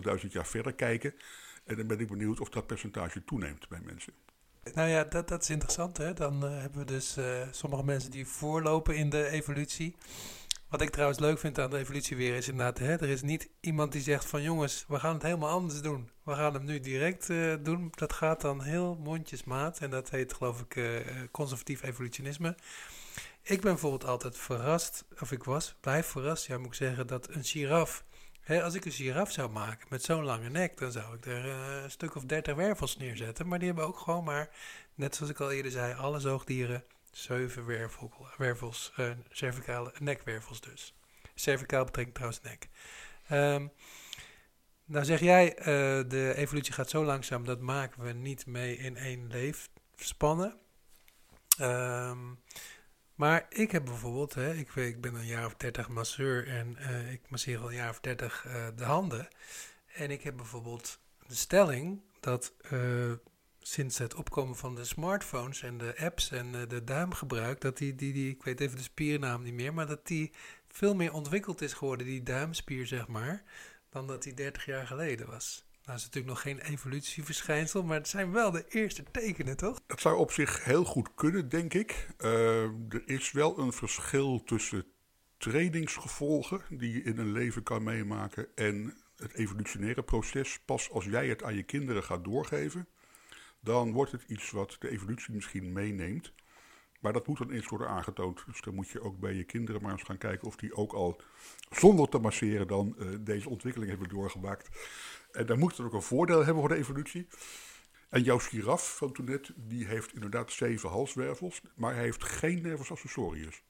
[0.03, 1.13] eh, jaar verder kijken.
[1.65, 4.13] En dan ben ik benieuwd of dat percentage toeneemt bij mensen.
[4.73, 5.97] Nou ja, dat, dat is interessant.
[5.97, 6.13] Hè?
[6.13, 9.95] Dan uh, hebben we dus uh, sommige mensen die voorlopen in de evolutie.
[10.69, 13.49] Wat ik trouwens leuk vind aan de evolutie weer is inderdaad, hè, er is niet
[13.59, 16.09] iemand die zegt van jongens, we gaan het helemaal anders doen.
[16.23, 17.27] We gaan hem nu direct
[17.63, 17.91] doen.
[17.95, 22.55] Dat gaat dan heel mondjesmaat en dat heet geloof ik conservatief evolutionisme.
[23.47, 27.29] Ik ben bijvoorbeeld altijd verrast, of ik was, blijf verrast, ja moet ik zeggen, dat
[27.29, 28.03] een giraf
[28.47, 31.83] als ik een giraf zou maken met zo'n lange nek, dan zou ik er uh,
[31.83, 33.47] een stuk of dertig wervels neerzetten.
[33.47, 34.49] Maar die hebben ook gewoon maar,
[34.95, 40.95] net zoals ik al eerder zei, alle zoogdieren zeven wervel, wervels, uh, cervicale nekwervels dus.
[41.35, 42.69] Cervicaal betekent trouwens nek.
[43.31, 43.71] Um,
[44.85, 45.65] nou zeg jij, uh,
[46.09, 50.59] de evolutie gaat zo langzaam, dat maken we niet mee in één leefspannen.
[51.61, 52.39] Um,
[53.15, 57.11] maar ik heb bijvoorbeeld, hè, ik, ik ben een jaar of dertig masseur en uh,
[57.11, 59.27] ik masseer al een jaar of dertig uh, de handen.
[59.93, 63.11] En ik heb bijvoorbeeld de stelling dat uh,
[63.59, 68.13] sinds het opkomen van de smartphones en de apps en de duimgebruik, dat die, die,
[68.13, 70.31] die, ik weet even de spiernaam niet meer, maar dat die
[70.67, 73.43] veel meer ontwikkeld is geworden, die duimspier zeg maar,
[73.89, 75.64] dan dat die 30 jaar geleden was.
[75.85, 79.79] Nou, is natuurlijk nog geen evolutieverschijnsel, maar het zijn wel de eerste tekenen, toch?
[79.87, 82.07] Het zou op zich heel goed kunnen, denk ik.
[82.19, 84.85] Uh, er is wel een verschil tussen
[85.37, 90.59] trainingsgevolgen die je in een leven kan meemaken en het evolutionaire proces.
[90.65, 92.87] Pas als jij het aan je kinderen gaat doorgeven,
[93.59, 96.33] dan wordt het iets wat de evolutie misschien meeneemt.
[96.99, 98.43] Maar dat moet dan eens worden aangetoond.
[98.45, 100.93] Dus dan moet je ook bij je kinderen maar eens gaan kijken of die ook
[100.93, 101.21] al
[101.69, 104.69] zonder te masseren dan uh, deze ontwikkeling hebben doorgemaakt.
[105.35, 107.27] En daar moet het ook een voordeel hebben voor de evolutie.
[108.09, 112.61] En jouw giraf van toen net, die heeft inderdaad zeven halswervels, maar hij heeft geen
[112.61, 113.63] nervus accessorius.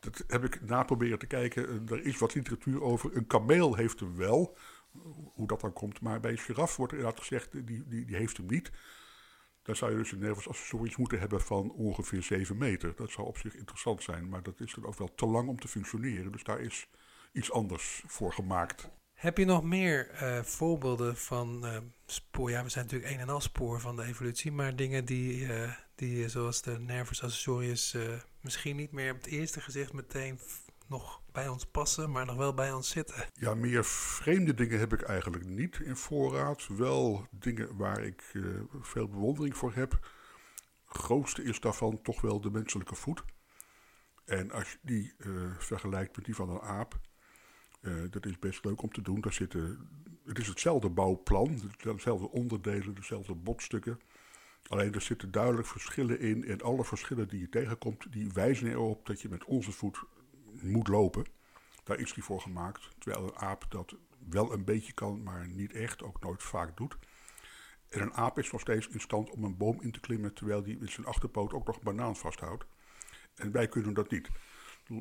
[0.00, 1.88] Dat heb ik na proberen te kijken.
[1.88, 3.16] Er is wat literatuur over.
[3.16, 4.56] Een kameel heeft hem wel.
[5.34, 6.00] Hoe dat dan komt.
[6.00, 8.70] Maar bij een giraf wordt er inderdaad gezegd, die, die, die heeft hem niet.
[9.62, 12.92] Dan zou je dus een nervus accessorius moeten hebben van ongeveer 7 meter.
[12.96, 15.60] Dat zou op zich interessant zijn, maar dat is dan ook wel te lang om
[15.60, 16.32] te functioneren.
[16.32, 16.88] Dus daar is
[17.32, 18.90] iets anders voor gemaakt.
[19.18, 21.76] Heb je nog meer uh, voorbeelden van uh,
[22.06, 22.50] spoor?
[22.50, 25.72] Ja, we zijn natuurlijk een en al spoor van de evolutie, maar dingen die, uh,
[25.94, 27.96] die zoals de nervus accessorius
[28.40, 30.40] misschien niet meer op het eerste gezicht meteen
[30.86, 33.24] nog bij ons passen, maar nog wel bij ons zitten.
[33.32, 36.66] Ja, meer vreemde dingen heb ik eigenlijk niet in voorraad.
[36.66, 38.32] Wel dingen waar ik
[38.80, 40.10] veel bewondering voor heb.
[40.84, 43.24] Grootste is daarvan toch wel de menselijke voet.
[44.24, 45.14] En als je die
[45.58, 47.00] vergelijkt met die van een aap,
[48.10, 49.20] dat is best leuk om te doen.
[49.20, 49.88] Daar zitten,
[50.24, 54.00] het is hetzelfde bouwplan, dezelfde onderdelen, dezelfde botstukken.
[54.68, 56.44] Alleen er zitten duidelijk verschillen in.
[56.44, 60.04] En alle verschillen die je tegenkomt, die wijzen erop dat je met onze voet
[60.62, 61.24] moet lopen.
[61.84, 62.88] Daar is die voor gemaakt.
[62.98, 63.96] Terwijl een aap dat
[64.28, 66.96] wel een beetje kan, maar niet echt, ook nooit vaak doet.
[67.88, 70.62] En een aap is nog steeds in stand om een boom in te klimmen, terwijl
[70.62, 72.66] die met zijn achterpoot ook nog een banaan vasthoudt.
[73.34, 74.28] En wij kunnen dat niet.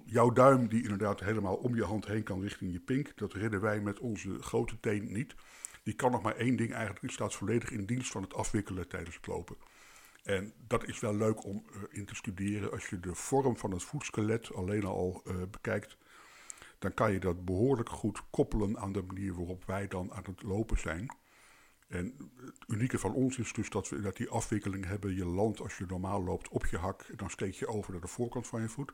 [0.05, 3.61] Jouw duim, die inderdaad helemaal om je hand heen kan richting je pink, dat redden
[3.61, 5.35] wij met onze grote teen niet.
[5.83, 8.87] Die kan nog maar één ding eigenlijk, die staat volledig in dienst van het afwikkelen
[8.87, 9.57] tijdens het lopen.
[10.23, 12.71] En dat is wel leuk om in te studeren.
[12.71, 15.97] Als je de vorm van het voetskelet alleen al bekijkt,
[16.79, 20.43] dan kan je dat behoorlijk goed koppelen aan de manier waarop wij dan aan het
[20.43, 21.15] lopen zijn.
[21.87, 25.15] En het unieke van ons is dus dat we dat die afwikkeling hebben.
[25.15, 27.05] Je landt als je normaal loopt op je hak.
[27.15, 28.93] Dan steek je over naar de voorkant van je voet.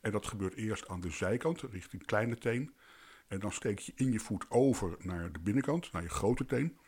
[0.00, 2.74] En dat gebeurt eerst aan de zijkant, richting kleine teen.
[3.28, 6.78] En dan steek je in je voet over naar de binnenkant, naar je grote teen.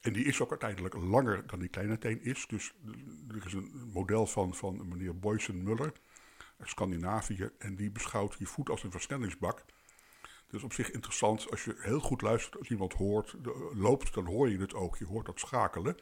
[0.00, 2.46] En die is ook uiteindelijk langer dan die kleine teen is.
[2.46, 2.72] Dus
[3.28, 5.92] er is een model van, van meneer Boysen-Muller,
[6.62, 7.50] Scandinavië.
[7.58, 9.64] En die beschouwt je voet als een versnellingsbak.
[10.46, 13.36] Dus op zich interessant, als je heel goed luistert, als iemand hoort,
[13.74, 14.96] loopt, dan hoor je het ook.
[14.96, 15.96] Je hoort dat schakelen.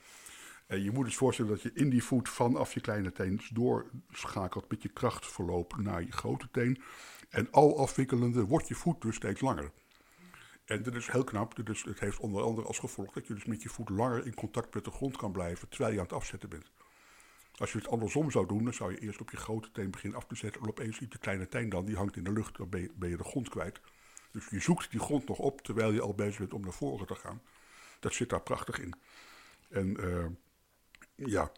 [0.66, 4.70] En je moet je voorstellen dat je in die voet vanaf je kleine teen doorschakelt
[4.70, 6.82] met je krachtverloop naar je grote teen.
[7.28, 9.70] En al afwikkelende wordt je voet dus steeds langer.
[10.64, 11.66] En dat is heel knap.
[11.66, 14.34] Dus het heeft onder andere als gevolg dat je dus met je voet langer in
[14.34, 16.70] contact met de grond kan blijven terwijl je aan het afzetten bent.
[17.54, 20.18] Als je het andersom zou doen, dan zou je eerst op je grote teen beginnen
[20.18, 20.62] af te zetten.
[20.62, 23.16] En opeens ziet je kleine teen dan, die hangt in de lucht, dan ben je,
[23.16, 23.80] de grond kwijt.
[24.30, 27.06] Dus je zoekt die grond nog op terwijl je al bezig bent om naar voren
[27.06, 27.42] te gaan.
[28.00, 28.94] Dat zit daar prachtig in.
[29.68, 30.26] En uh,
[31.14, 31.52] ja.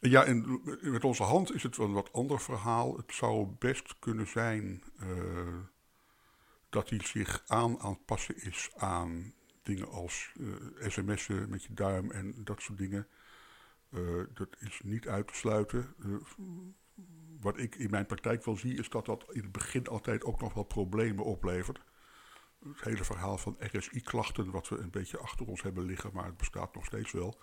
[0.00, 2.96] Ja, en met onze hand is het wel een wat ander verhaal.
[2.96, 5.58] Het zou best kunnen zijn uh,
[6.68, 10.54] dat hij zich aan aan het passen is aan dingen als uh,
[10.88, 13.06] sms'en met je duim en dat soort dingen.
[13.90, 15.94] Uh, dat is niet uit te sluiten.
[17.40, 20.40] wat ik in mijn praktijk wel zie, is dat dat in het begin altijd ook
[20.40, 21.80] nog wel problemen oplevert.
[22.64, 26.36] Het hele verhaal van RSI-klachten, wat we een beetje achter ons hebben liggen, maar het
[26.36, 27.40] bestaat nog steeds wel.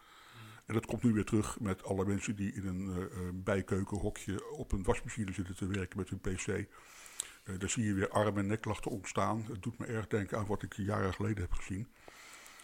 [0.68, 4.72] En dat komt nu weer terug met alle mensen die in een uh, bijkeukenhokje op
[4.72, 6.48] een wasmachine zitten te werken met hun pc.
[6.48, 9.46] Uh, daar zie je weer arm- en nekklachten ontstaan.
[9.50, 11.88] Het doet me erg denken aan wat ik jaren geleden heb gezien.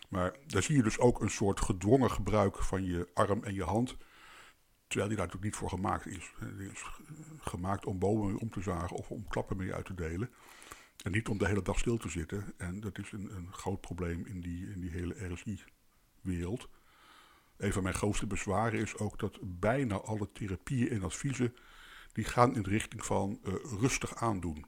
[0.10, 3.64] Maar daar zie je dus ook een soort gedwongen gebruik van je arm en je
[3.64, 3.98] hand.
[4.88, 6.34] Terwijl die daar natuurlijk niet voor gemaakt is.
[6.58, 6.84] Die is
[7.40, 10.30] gemaakt om bomen mee om te zagen of om klappen mee uit te delen.
[11.04, 12.54] En niet om de hele dag stil te zitten.
[12.58, 16.70] En dat is een, een groot probleem in die, in die hele RSI-wereld.
[17.58, 21.56] Een van mijn grootste bezwaren is ook dat bijna alle therapieën en adviezen...
[22.12, 24.66] die gaan in de richting van uh, rustig aandoen.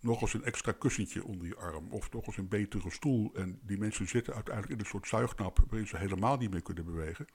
[0.00, 1.92] Nog eens een extra kussentje onder je arm.
[1.92, 3.34] Of nog eens een betere stoel.
[3.34, 5.64] En die mensen zitten uiteindelijk in een soort zuignap...
[5.68, 7.26] waarin ze helemaal niet meer kunnen bewegen.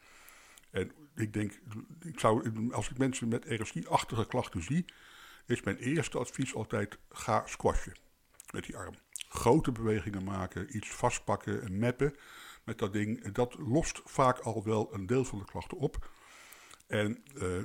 [0.71, 1.59] En ik denk,
[1.99, 4.85] ik zou, als ik mensen met RSI-achtige klachten zie...
[5.45, 7.97] is mijn eerste advies altijd, ga squashen
[8.51, 8.93] met die arm.
[9.29, 12.15] Grote bewegingen maken, iets vastpakken en mappen
[12.63, 13.31] met dat ding.
[13.31, 16.09] Dat lost vaak al wel een deel van de klachten op.
[16.87, 17.63] En uh,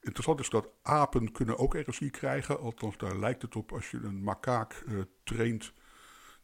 [0.00, 2.60] interessant is dat apen kunnen ook RSI krijgen.
[2.60, 5.72] Althans, daar lijkt het op als je een makaak uh, traint.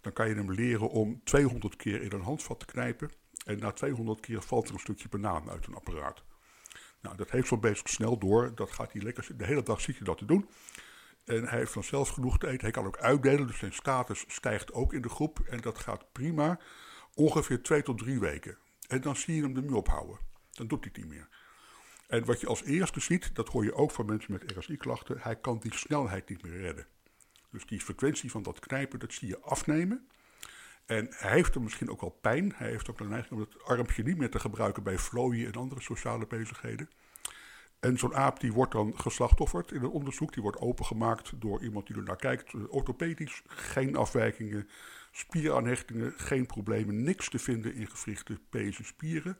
[0.00, 3.10] Dan kan je hem leren om 200 keer in een handvat te knijpen.
[3.44, 6.24] En na 200 keer valt er een stukje banaan uit een apparaat.
[7.00, 8.54] Nou, dat heeft zo'n beest snel door.
[8.54, 9.28] Dat gaat hij lekker.
[9.36, 10.48] De hele dag zit je dat te doen.
[11.24, 12.60] En hij heeft dan zelf genoeg te eten.
[12.60, 15.40] Hij kan ook uitdelen, dus zijn status stijgt ook in de groep.
[15.40, 16.58] En dat gaat prima.
[17.18, 18.58] Ongeveer twee tot drie weken.
[18.88, 20.18] En dan zie je hem ermee ophouden.
[20.50, 21.28] Dan doet hij het niet meer.
[22.06, 25.36] En wat je als eerste ziet, dat hoor je ook van mensen met RSI-klachten, hij
[25.36, 26.86] kan die snelheid niet meer redden.
[27.50, 30.08] Dus die frequentie van dat knijpen, dat zie je afnemen.
[30.86, 32.52] En hij heeft er misschien ook wel pijn.
[32.56, 35.60] Hij heeft ook de neiging om het armpje niet meer te gebruiken bij vlooien en
[35.60, 36.90] andere sociale bezigheden.
[37.80, 40.32] En zo'n aap die wordt dan geslachtofferd in een onderzoek.
[40.32, 42.68] Die wordt opengemaakt door iemand die er naar kijkt.
[42.68, 44.68] Orthopedisch, geen afwijkingen,
[45.16, 47.02] spieraanhechtingen, geen problemen.
[47.02, 49.38] Niks te vinden in gewrichten, pezen, spieren.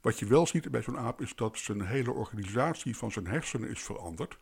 [0.00, 3.70] Wat je wel ziet bij zo'n aap is dat zijn hele organisatie van zijn hersenen
[3.70, 4.38] is veranderd.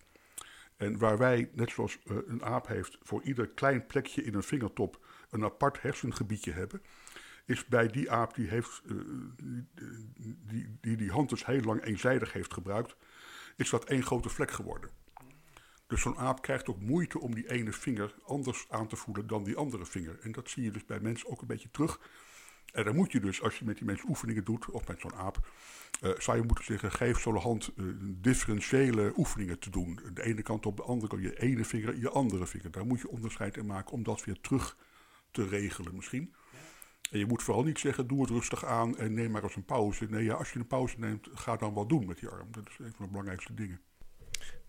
[0.77, 4.43] En waar wij, net zoals uh, een aap heeft, voor ieder klein plekje in een
[4.43, 6.83] vingertop een apart hersengebiedje hebben,
[7.45, 9.01] is bij die aap die, heeft, uh,
[10.47, 12.97] die, die die hand dus heel lang eenzijdig heeft gebruikt,
[13.57, 14.91] is dat één grote vlek geworden.
[15.93, 19.45] Dus zo'n aap krijgt ook moeite om die ene vinger anders aan te voelen dan
[19.45, 20.19] die andere vinger.
[20.23, 22.01] En dat zie je dus bij mensen ook een beetje terug.
[22.73, 25.15] En dan moet je dus, als je met die mensen oefeningen doet, of met zo'n
[25.15, 25.49] aap,
[26.03, 30.01] uh, zou je moeten zeggen, geef zo'n hand uh, differentiële oefeningen te doen.
[30.15, 32.71] De ene kant op de andere kant, je ene vinger, je andere vinger.
[32.71, 34.77] Daar moet je onderscheid in maken om dat weer terug
[35.31, 36.35] te regelen misschien.
[37.11, 39.65] En je moet vooral niet zeggen, doe het rustig aan en neem maar eens een
[39.65, 40.07] pauze.
[40.11, 42.53] Nee, ja, als je een pauze neemt, ga dan wat doen met die arm.
[42.53, 43.81] Dat is een van de belangrijkste dingen.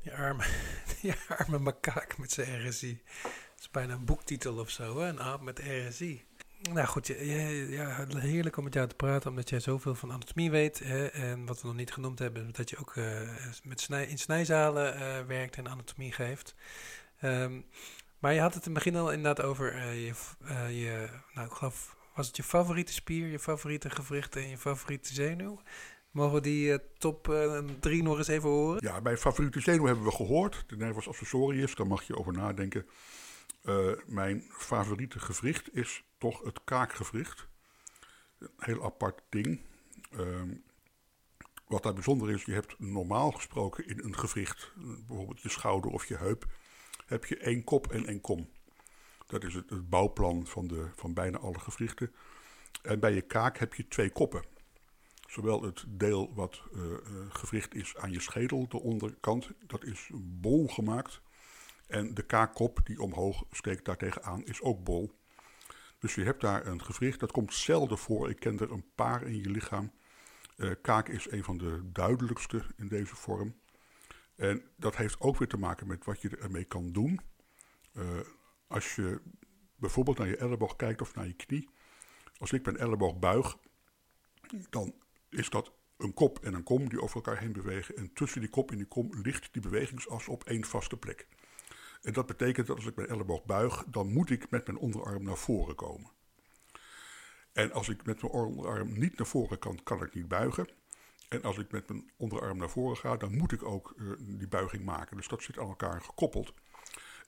[0.03, 0.43] Die arme,
[1.01, 3.01] die arme makaak met zijn RSI.
[3.23, 5.07] Dat is bijna een boektitel of zo, hè?
[5.07, 6.25] een aap met RSI.
[6.71, 7.15] Nou goed, ja,
[7.47, 10.79] ja, heerlijk om met jou te praten, omdat jij zoveel van anatomie weet.
[10.79, 13.29] Hè, en wat we nog niet genoemd hebben, dat je ook uh,
[13.63, 16.55] met snij, in snijzalen uh, werkt en anatomie geeft.
[17.21, 17.65] Um,
[18.19, 20.13] maar je had het in het begin al inderdaad over uh, je,
[20.79, 25.13] je, nou ik geloof was het je favoriete spier, je favoriete gewricht en je favoriete
[25.13, 25.61] zenuw?
[26.13, 27.35] Mogen we die top
[27.79, 28.77] 3 nog eens even horen?
[28.81, 30.63] Ja, bij favoriete zenuw hebben we gehoord.
[30.67, 32.85] De nervus accessorius, daar mag je over nadenken.
[34.05, 37.47] mijn favoriete gewricht is toch het kaakgewricht.
[38.39, 39.61] Een heel apart ding.
[40.11, 40.49] Ehm,
[41.67, 44.71] wat daar bijzonder is, je hebt normaal gesproken in een gewricht,
[45.07, 46.45] bijvoorbeeld je schouder of je heup,
[47.05, 48.49] heb je één kop en één kom.
[49.27, 52.11] Dat is het, het bouwplan van, de, van bijna alle gewrichten.
[52.81, 54.52] En bij je kaak heb je twee koppen.
[55.33, 56.95] Zowel het deel wat uh,
[57.29, 61.21] gewricht is aan je schedel, de onderkant, dat is bol gemaakt.
[61.87, 65.19] En de kaakkop die omhoog steekt daartegenaan is ook bol.
[65.99, 68.29] Dus je hebt daar een gewricht, dat komt zelden voor.
[68.29, 69.91] Ik ken er een paar in je lichaam.
[70.57, 73.55] Uh, kaak is een van de duidelijkste in deze vorm.
[74.35, 77.19] En dat heeft ook weer te maken met wat je ermee kan doen.
[78.67, 79.21] Als je
[79.75, 81.69] bijvoorbeeld naar je elleboog kijkt of naar je knie.
[82.37, 83.57] Als ik mijn elleboog buig,
[84.69, 84.93] dan
[85.33, 87.95] is dat een kop en een kom die over elkaar heen bewegen.
[87.95, 91.27] En tussen die kop en die kom ligt die bewegingsas op één vaste plek.
[92.01, 95.23] En dat betekent dat als ik mijn elleboog buig, dan moet ik met mijn onderarm
[95.23, 96.11] naar voren komen.
[97.53, 100.67] En als ik met mijn onderarm niet naar voren kan, kan ik niet buigen.
[101.29, 104.47] En als ik met mijn onderarm naar voren ga, dan moet ik ook uh, die
[104.47, 105.17] buiging maken.
[105.17, 106.53] Dus dat zit aan elkaar gekoppeld.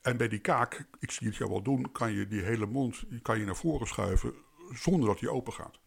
[0.02, 3.04] En bij die kaak, ik zie het jou wel doen, kan je die hele mond
[3.22, 4.34] kan je naar voren schuiven
[4.72, 5.80] zonder dat die open gaat.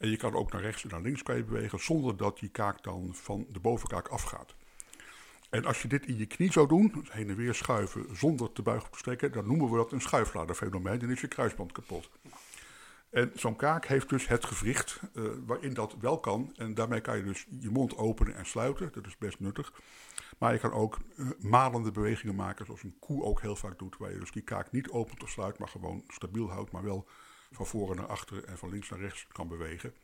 [0.00, 2.48] En je kan ook naar rechts en naar links kan je bewegen zonder dat die
[2.48, 4.54] kaak dan van de bovenkaak afgaat.
[5.50, 8.52] En als je dit in je knie zou doen, dus heen en weer schuiven zonder
[8.52, 10.98] te buigen te strekken, dan noemen we dat een schuifladerfenomeen.
[10.98, 12.10] Dan is je kruisband kapot.
[13.10, 16.52] En zo'n kaak heeft dus het gewricht uh, waarin dat wel kan.
[16.56, 18.90] En daarmee kan je dus je mond openen en sluiten.
[18.92, 19.72] Dat is best nuttig.
[20.38, 23.96] Maar je kan ook uh, malende bewegingen maken, zoals een koe ook heel vaak doet.
[23.96, 26.70] Waar je dus die kaak niet opent of sluit, maar gewoon stabiel houdt.
[26.70, 27.06] Maar wel
[27.50, 29.94] van voren naar achteren en van links naar rechts kan bewegen.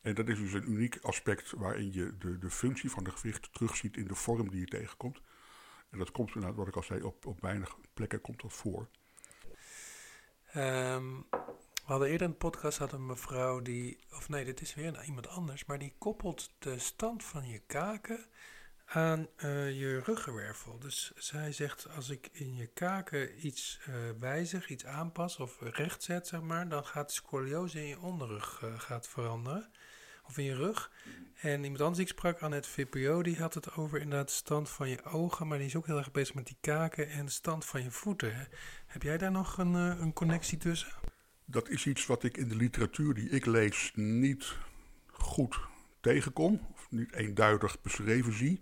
[0.00, 3.52] En dat is dus een uniek aspect waarin je de, de functie van het gewricht
[3.52, 5.20] terugziet in de vorm die je tegenkomt.
[5.90, 8.88] En dat komt inderdaad, wat ik al zei, op, op weinig plekken komt dat voor.
[10.56, 11.26] Um,
[11.84, 15.28] we hadden eerder een podcast had een mevrouw die, of nee, dit is weer iemand
[15.28, 18.26] anders, maar die koppelt de stand van je kaken
[18.92, 20.78] aan uh, je ruggenwervel.
[20.78, 26.02] Dus zij zegt, als ik in je kaken iets uh, wijzig, iets aanpas of recht
[26.02, 29.70] zet, zeg maar, dan gaat de scoliose in je onderrug uh, gaat veranderen.
[30.26, 30.90] Of in je rug.
[31.40, 34.88] En iemand anders, ik sprak, het VPO, die had het over inderdaad de stand van
[34.88, 37.64] je ogen, maar die is ook heel erg bezig met die kaken en de stand
[37.64, 38.48] van je voeten.
[38.86, 40.92] Heb jij daar nog een, een connectie tussen?
[41.44, 44.56] Dat is iets wat ik in de literatuur die ik lees niet
[45.06, 45.60] goed
[46.00, 48.60] tegenkom, niet eenduidig beschreven zie.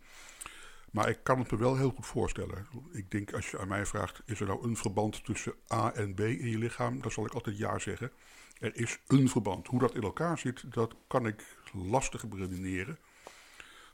[0.90, 2.66] Maar ik kan het me wel heel goed voorstellen.
[2.92, 6.14] Ik denk als je aan mij vraagt, is er nou een verband tussen A en
[6.14, 7.00] B in je lichaam?
[7.00, 8.12] Dan zal ik altijd ja zeggen.
[8.58, 9.66] Er is een verband.
[9.66, 12.98] Hoe dat in elkaar zit, dat kan ik lastig beredeneren.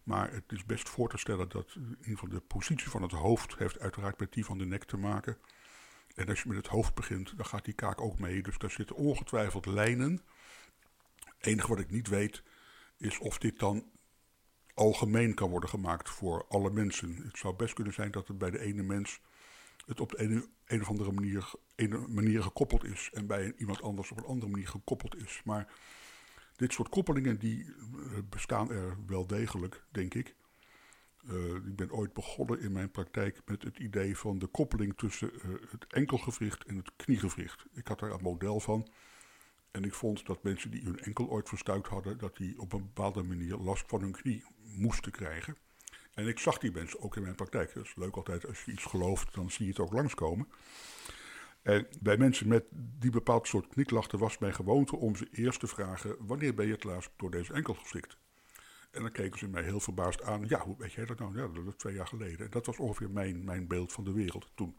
[0.03, 3.13] Maar het is best voor te stellen dat in ieder geval de positie van het
[3.13, 5.39] hoofd heeft uiteraard met die van de nek te maken.
[6.15, 8.43] En als je met het hoofd begint, dan gaat die kaak ook mee.
[8.43, 10.21] Dus daar zitten ongetwijfeld lijnen.
[11.25, 12.43] Het enige wat ik niet weet,
[12.97, 13.85] is of dit dan
[14.77, 17.17] algemeen kan worden gemaakt voor alle mensen.
[17.17, 19.21] Het zou best kunnen zijn dat het bij de ene mens
[19.87, 23.83] het op de ene, een of andere manier, ene manier gekoppeld is en bij iemand
[23.83, 25.41] anders op een andere manier gekoppeld is.
[25.45, 25.73] Maar
[26.57, 30.35] dit soort koppelingen die eh, bestaan er wel degelijk, denk ik.
[31.31, 35.31] Uh, ik ben ooit begonnen in mijn praktijk met het idee van de koppeling tussen
[35.35, 37.67] uh, het enkelgewricht en het kniegewricht.
[37.73, 38.89] Ik had daar een model van.
[39.71, 42.83] En ik vond dat mensen die hun enkel ooit verstuikt hadden, dat die op een
[42.83, 44.45] bepaalde manier last van hun knie
[44.77, 45.57] moesten krijgen.
[46.15, 47.75] En ik zag die mensen ook in mijn praktijk.
[47.75, 50.49] Dat is leuk altijd, als je iets gelooft, dan zie je het ook langskomen.
[51.63, 55.67] En bij mensen met die bepaald soort knieklachten was mijn gewoonte om ze eerst te
[55.67, 58.17] vragen: wanneer ben je het laatst door deze enkel geslikt?
[58.91, 60.45] En dan keken ze mij heel verbaasd aan.
[60.49, 61.37] Ja, hoe weet jij dat nou?
[61.37, 62.47] Ja, dat was twee jaar geleden.
[62.47, 64.77] En dat was ongeveer mijn, mijn beeld van de wereld toen.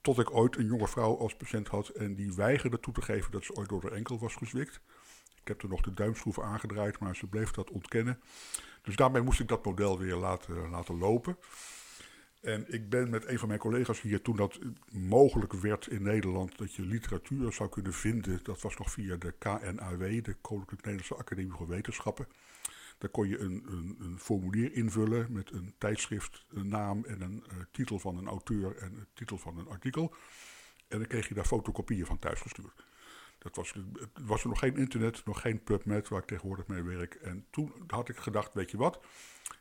[0.00, 3.30] Tot ik ooit een jonge vrouw als patiënt had en die weigerde toe te geven
[3.30, 4.80] dat ze ooit door de enkel was gezwikt.
[5.46, 8.20] Ik heb er nog de duimschroeven aangedraaid, maar ze bleef dat ontkennen.
[8.82, 11.36] Dus daarmee moest ik dat model weer laten, laten lopen.
[12.40, 14.58] En ik ben met een van mijn collega's hier, toen dat
[14.90, 19.34] mogelijk werd in Nederland, dat je literatuur zou kunnen vinden, dat was nog via de
[19.38, 22.28] KNAW, de Koninklijke Nederlandse Academie voor Wetenschappen.
[22.98, 27.44] Daar kon je een, een, een, formulier invullen met een tijdschrift, een naam en een
[27.52, 30.14] uh, titel van een auteur en een titel van een artikel.
[30.88, 32.84] En dan kreeg je daar fotocopieën van thuisgestuurd.
[33.38, 33.74] Dat was,
[34.12, 37.14] was er nog geen internet, nog geen PubMed waar ik tegenwoordig mee werk.
[37.14, 39.00] En toen had ik gedacht, weet je wat,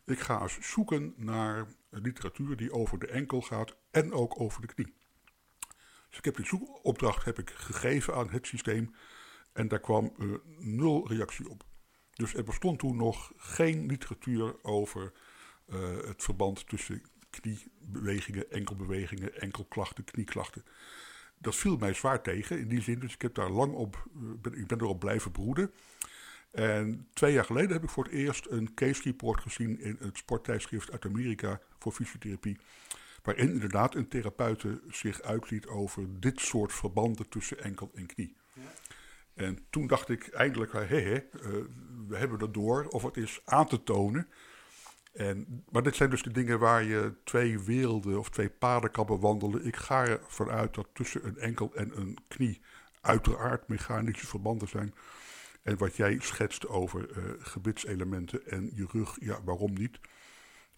[0.05, 4.73] ik ga eens zoeken naar literatuur die over de enkel gaat en ook over de
[4.73, 4.93] knie.
[6.09, 8.95] Dus ik heb die zoekopdracht heb ik gegeven aan het systeem
[9.53, 11.63] en daar kwam uh, nul reactie op.
[12.13, 15.13] Dus er bestond toen nog geen literatuur over
[16.05, 20.65] het verband tussen kniebewegingen, enkelbewegingen, enkelklachten, knieklachten.
[21.45, 24.07] Dat viel mij zwaar tegen in die zin, dus ik heb daar lang op,
[24.41, 25.71] ben, ik ben erop blijven broeden.
[26.51, 30.17] En twee jaar geleden heb ik voor het eerst een case report gezien in het
[30.17, 32.57] sporttijdschrift uit Amerika voor fysiotherapie.
[33.23, 38.35] Waarin inderdaad een therapeute zich uitliet over dit soort verbanden tussen enkel en knie.
[38.53, 38.61] Ja.
[39.33, 41.41] En toen dacht ik eindelijk, hé, hé, uh,
[42.07, 44.27] we hebben dat door, of het is aan te tonen.
[45.15, 49.05] En, maar dit zijn dus de dingen waar je twee werelden of twee paden kan
[49.05, 49.65] bewandelen.
[49.65, 52.61] Ik ga ervan uit dat tussen een enkel en een knie
[53.01, 54.93] uiteraard mechanische verbanden zijn.
[55.61, 59.99] En wat jij schetst over uh, gebitselementen en je rug, ja, waarom niet?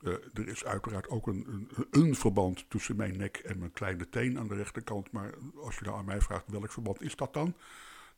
[0.01, 4.09] Uh, er is uiteraard ook een, een, een, verband tussen mijn nek en mijn kleine
[4.09, 5.11] teen aan de rechterkant.
[5.11, 7.55] Maar als je nou aan mij vraagt welk verband is dat dan?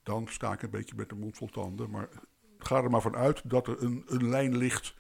[0.04, 1.90] Dan sta ik een beetje met de mond vol tanden.
[1.90, 2.10] Maar
[2.58, 4.96] ga er maar vanuit dat er een, een lijn ligt.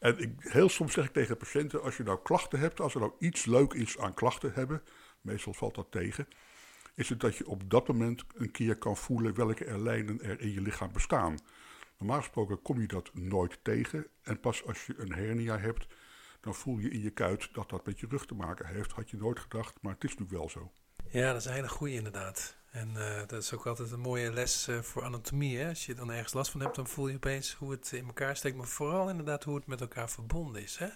[0.00, 3.12] En heel soms zeg ik tegen patiënten, als je nou klachten hebt, als er nou
[3.18, 4.82] iets leuk is aan klachten hebben,
[5.20, 6.28] meestal valt dat tegen
[6.96, 10.52] is het dat je op dat moment een keer kan voelen welke lijnen er in
[10.52, 11.38] je lichaam bestaan.
[11.98, 14.06] Normaal gesproken kom je dat nooit tegen.
[14.22, 15.86] En pas als je een hernia hebt,
[16.40, 18.92] dan voel je in je kuit dat dat met je rug te maken heeft.
[18.92, 20.72] Had je nooit gedacht, maar het is natuurlijk wel zo.
[21.10, 22.56] Ja, dat is een hele goede inderdaad.
[22.76, 25.58] En uh, dat is ook altijd een mooie les uh, voor anatomie.
[25.58, 25.68] Hè?
[25.68, 28.36] Als je dan ergens last van hebt, dan voel je opeens hoe het in elkaar
[28.36, 28.56] steekt.
[28.56, 30.76] Maar vooral inderdaad hoe het met elkaar verbonden is.
[30.76, 30.86] Hè?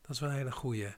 [0.00, 0.94] Dat is wel een hele goede.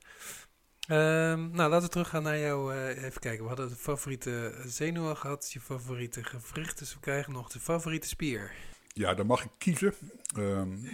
[0.90, 2.74] Um, nou, laten we teruggaan naar jou.
[2.74, 6.78] Uh, even kijken, we hadden de favoriete zenuw gehad, je favoriete gewricht.
[6.78, 8.52] Dus we krijgen nog de favoriete spier.
[8.92, 9.94] Ja, dan mag ik kiezen.
[10.36, 10.88] Um,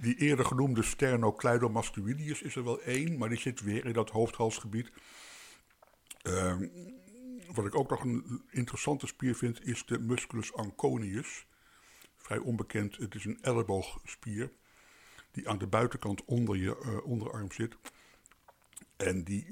[0.00, 4.90] die eerder genoemde sternocleidomastoideus is er wel één, maar die zit weer in dat hoofdhalsgebied.
[6.22, 6.70] Um,
[7.52, 11.46] wat ik ook nog een interessante spier vind, is de musculus anconius.
[12.16, 14.52] Vrij onbekend, het is een elleboogspier
[15.30, 17.76] die aan de buitenkant onder je uh, onderarm zit.
[18.96, 19.46] En die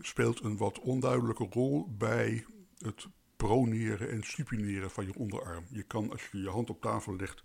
[0.00, 2.46] speelt een wat onduidelijke rol bij
[2.78, 5.64] het proneren en supineren van je onderarm.
[5.70, 7.42] Je kan, als je je hand op tafel legt,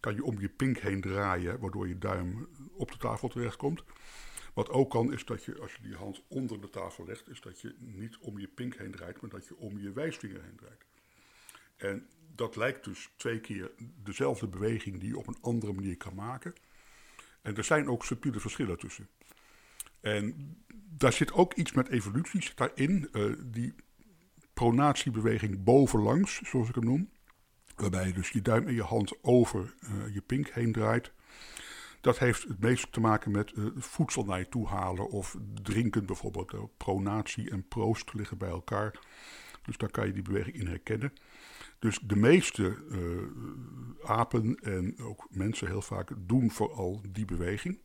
[0.00, 3.84] kan je om je pink heen draaien, waardoor je duim op de tafel terechtkomt.
[4.54, 7.40] Wat ook kan, is dat je, als je die hand onder de tafel legt, is
[7.40, 10.56] dat je niet om je pink heen draait, maar dat je om je wijsvinger heen
[10.56, 10.84] draait.
[11.76, 13.70] En dat lijkt dus twee keer
[14.02, 16.54] dezelfde beweging die je op een andere manier kan maken.
[17.42, 19.08] En er zijn ook subtiele verschillen tussen.
[20.00, 23.08] En daar zit ook iets met evolutie daarin.
[23.12, 23.74] Uh, die
[24.54, 27.10] pronatiebeweging bovenlangs, zoals ik hem noem.
[27.76, 31.12] Waarbij je dus je duim en je hand over uh, je pink heen draait.
[32.00, 36.06] Dat heeft het meest te maken met uh, voedsel naar je toe halen of drinken
[36.06, 36.76] bijvoorbeeld.
[36.76, 38.98] pronatie en proost liggen bij elkaar.
[39.62, 41.12] Dus daar kan je die beweging in herkennen.
[41.78, 42.76] Dus de meeste
[44.04, 47.78] apen en ook mensen heel vaak doen vooral die beweging.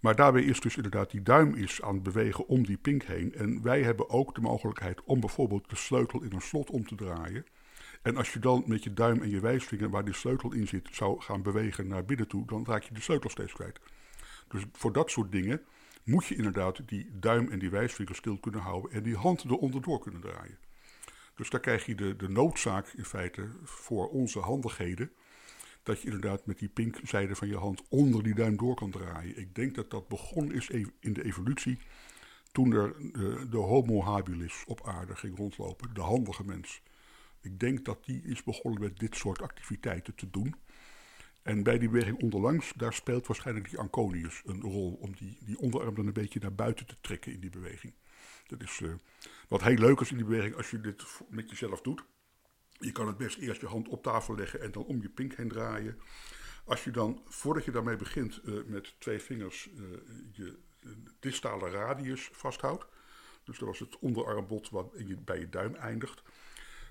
[0.00, 3.34] Maar daarbij is dus inderdaad die duim is aan het bewegen om die pink heen.
[3.34, 6.94] En wij hebben ook de mogelijkheid om bijvoorbeeld de sleutel in een slot om te
[6.94, 7.44] draaien.
[8.02, 10.88] En als je dan met je duim en je wijsvinger waar die sleutel in zit
[10.92, 13.80] zou gaan bewegen naar binnen toe, dan raak je de sleutel steeds kwijt.
[14.48, 15.62] Dus voor dat soort dingen
[16.04, 19.82] moet je inderdaad die duim en die wijsvinger stil kunnen houden en die hand eronder
[19.82, 20.58] door kunnen draaien.
[21.34, 25.12] Dus daar krijg je de, de noodzaak in feite voor onze handigheden
[25.82, 29.38] dat je inderdaad met die pinkzijde van je hand onder die duim door kan draaien.
[29.38, 30.68] Ik denk dat dat begonnen is
[31.00, 31.78] in de evolutie
[32.52, 36.82] toen er de, de homo habilis op aarde ging rondlopen, de handige mens.
[37.40, 40.54] Ik denk dat die is begonnen met dit soort activiteiten te doen.
[41.42, 45.58] En bij die beweging onderlangs, daar speelt waarschijnlijk die anconius een rol om die, die
[45.58, 47.94] onderarm dan een beetje naar buiten te trekken in die beweging.
[48.46, 48.94] Dat is uh,
[49.48, 52.04] wat heel leuk is in die beweging als je dit met jezelf doet.
[52.78, 55.34] Je kan het best eerst je hand op tafel leggen en dan om je pink
[55.34, 55.98] heen draaien.
[56.64, 59.98] Als je dan, voordat je daarmee begint, uh, met twee vingers uh,
[60.32, 60.58] je
[61.20, 62.86] distale radius vasthoudt.
[63.44, 66.22] Dus dat was het onderarmbod wat je, bij je duim eindigt.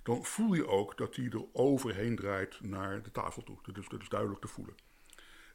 [0.08, 3.58] Dan voel je ook dat die er overheen draait naar de tafel toe.
[3.74, 4.76] Dus dat is duidelijk te voelen.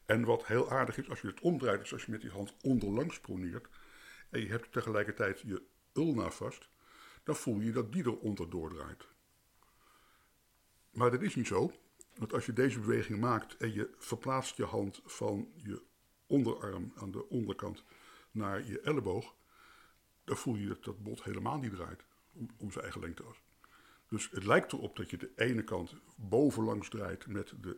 [0.05, 2.55] En wat heel aardig is, als je het omdraait, dus als je met die hand
[2.63, 3.69] onderlangs proneert.
[4.31, 6.69] en je hebt tegelijkertijd je ulna vast.
[7.25, 9.07] dan voel je dat die eronder doordraait.
[10.91, 11.73] Maar dat is niet zo.
[12.15, 15.83] Want als je deze beweging maakt en je verplaatst je hand van je
[16.27, 17.85] onderarm aan de onderkant
[18.31, 19.35] naar je elleboog,
[20.25, 22.05] dan voel je dat dat bot helemaal niet draait
[22.57, 23.43] om, zijn eigen lengteas.
[24.13, 27.77] Dus het lijkt erop dat je de ene kant bovenlangs draait met de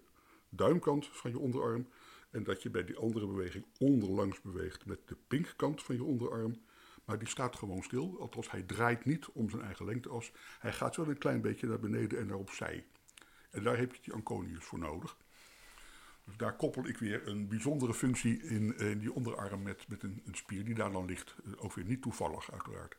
[0.49, 1.89] duimkant van je onderarm.
[2.31, 6.63] En dat je bij die andere beweging onderlangs beweegt met de pinkkant van je onderarm.
[7.05, 8.17] Maar die staat gewoon stil.
[8.21, 10.33] Althans, hij draait niet om zijn eigen lengteas.
[10.59, 12.87] Hij gaat wel een klein beetje naar beneden en naar opzij.
[13.51, 15.17] En daar heb je die Anconius voor nodig.
[16.25, 20.23] Dus daar koppel ik weer een bijzondere functie in, in die onderarm met, met een,
[20.25, 21.37] een, spier die daar dan ligt.
[21.57, 22.97] Ook weer niet toevallig, uiteraard.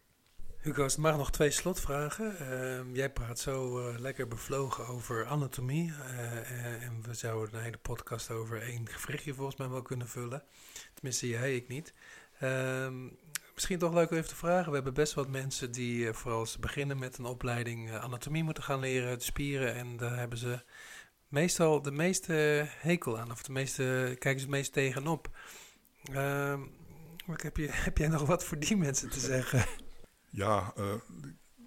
[0.66, 2.36] Hugo, er mag nog twee slotvragen.
[2.42, 5.88] Uh, jij praat zo uh, lekker bevlogen over anatomie.
[5.88, 10.44] Uh, en we zouden een hele podcast over één gewrichtje volgens mij wel kunnen vullen.
[10.94, 11.94] Tenminste, jij, ik niet.
[12.40, 13.10] Ehm,
[13.54, 14.70] misschien toch leuk om even te vragen.
[14.70, 18.64] We hebben best wat mensen die vooral als ze beginnen met een opleiding anatomie moeten
[18.64, 19.76] gaan leren, de spieren.
[19.76, 20.64] En daar hebben ze
[21.28, 23.32] meestal de meeste hekel aan.
[23.32, 25.30] Of de meeste, kijken ze het meest tegenop.
[26.12, 26.60] Uh,
[27.26, 29.66] heb, je, heb jij nog wat voor die mensen te zeggen?
[30.36, 30.94] Ja, uh,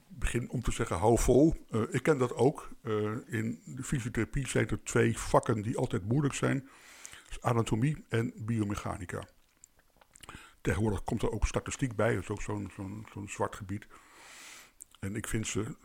[0.08, 1.54] begin om te zeggen hou vol.
[1.70, 2.68] Uh, ik ken dat ook.
[2.82, 6.68] Uh, in de fysiotherapie zijn er twee vakken die altijd moeilijk zijn.
[7.40, 9.28] anatomie en biomechanica.
[10.60, 12.14] Tegenwoordig komt er ook statistiek bij.
[12.14, 13.86] Dat is ook zo'n zo'n zo'n zwart gebied.
[15.00, 15.76] En ik vind ze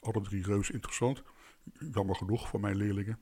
[0.00, 1.22] alle drie reuze interessant.
[1.92, 3.20] Jammer genoeg voor mijn leerlingen.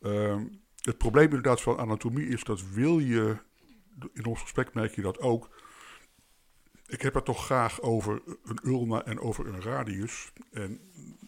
[0.00, 0.46] Ehm,
[0.80, 3.36] het probleem inderdaad van anatomie is dat wil je,
[4.12, 5.61] in ons gesprek merk je dat ook.
[6.92, 10.32] Ik heb het toch graag over een ulna en over een radius.
[10.50, 10.80] En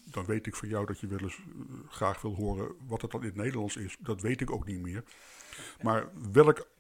[0.05, 1.45] dan weet ik van jou dat je wel eens eh,
[1.89, 3.97] graag wil horen wat het dan in het Nederlands is.
[4.01, 5.05] Dat weet ik ook niet meer.
[5.83, 6.09] Maar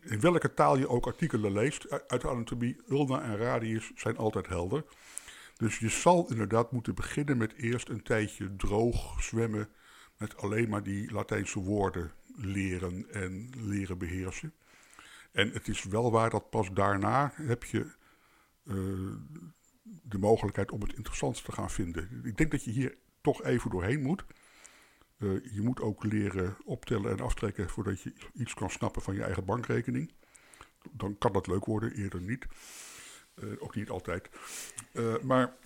[0.01, 4.47] in welke taal je ook artikelen leest uit de anatomie, ulna en radius zijn altijd
[4.47, 4.85] helder.
[5.57, 9.69] Dus je zal inderdaad moeten beginnen met eerst een tijdje droog zwemmen
[10.17, 14.53] met alleen maar die Latijnse woorden leren en leren beheersen.
[15.33, 18.03] En het is wel waar dat pas daarna heb je
[20.03, 22.21] de mogelijkheid om het interessant te gaan vinden.
[22.25, 24.25] Ik denk dat je hier toch even doorheen moet.
[25.19, 29.23] Uh, je moet ook leren optellen en aftrekken voordat je iets kan snappen van je
[29.23, 30.13] eigen bankrekening.
[30.91, 32.47] Dan kan dat leuk worden, eerder niet.
[33.35, 34.29] Uh, ook niet altijd.
[35.23, 35.57] maar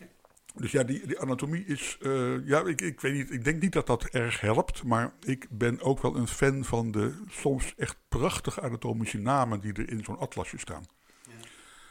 [0.55, 1.99] dus ja, die, anatomie is.
[2.45, 3.31] Ja, ik, ik weet niet.
[3.31, 4.85] Ik denk niet dat dat erg helpt.
[4.85, 9.73] Maar ik ben ook wel een fan van de soms echt prachtige anatomische namen die
[9.73, 10.85] er in zo'n atlasje staan.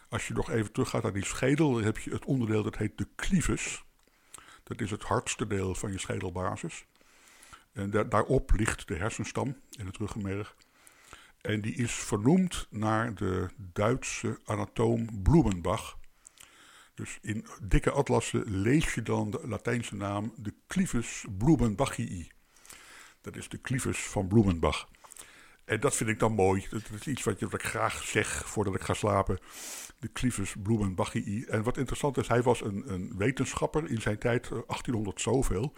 [0.09, 2.97] Als je nog even teruggaat naar die schedel, dan heb je het onderdeel dat heet
[2.97, 3.83] de clivus.
[4.63, 6.85] Dat is het hardste deel van je schedelbasis.
[7.73, 10.55] En da daarop ligt de hersenstam in het ruggenmerg.
[11.41, 15.97] En die is vernoemd naar de Duitse anatoom Blumenbach.
[16.93, 22.31] Dus in dikke atlassen lees je dan de Latijnse naam de Clivus Blumenbachii.
[23.21, 24.87] Dat is de Clivus van Blumenbach.
[25.67, 26.67] En dat vind ik dan mooi.
[26.69, 29.39] Dat is iets wat, je, wat ik graag zeg voordat ik ga slapen.
[29.99, 31.45] De Clivus Blumenbachii.
[31.45, 35.73] En wat interessant is, hij was een, een wetenschapper in zijn tijd, 1800 eh, zoveel.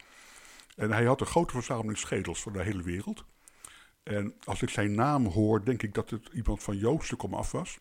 [0.75, 3.25] En hij had een grote verzameling schedels van de hele wereld.
[4.03, 7.79] En als ik zijn naam hoor, denk ik dat het iemand van Joodse komaf was.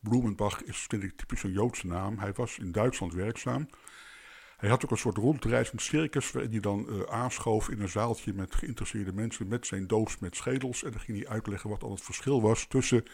[0.00, 2.18] Blumenbach is vind ik typisch een Joodse naam.
[2.18, 3.68] Hij was in Duitsland werkzaam.
[4.58, 8.32] Hij had ook een soort rondreizend circus waarin hij dan uh, aanschoof in een zaaltje
[8.32, 10.84] met geïnteresseerde mensen met zijn doos met schedels.
[10.84, 13.04] En dan ging hij uitleggen wat dan het verschil was tussen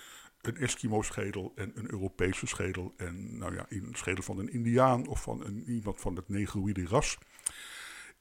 [0.40, 2.94] een Eskimo-schedel en een Europese schedel.
[2.96, 7.18] En nou ja, een schedel van een Indiaan of van iemand van het Negroïde ras.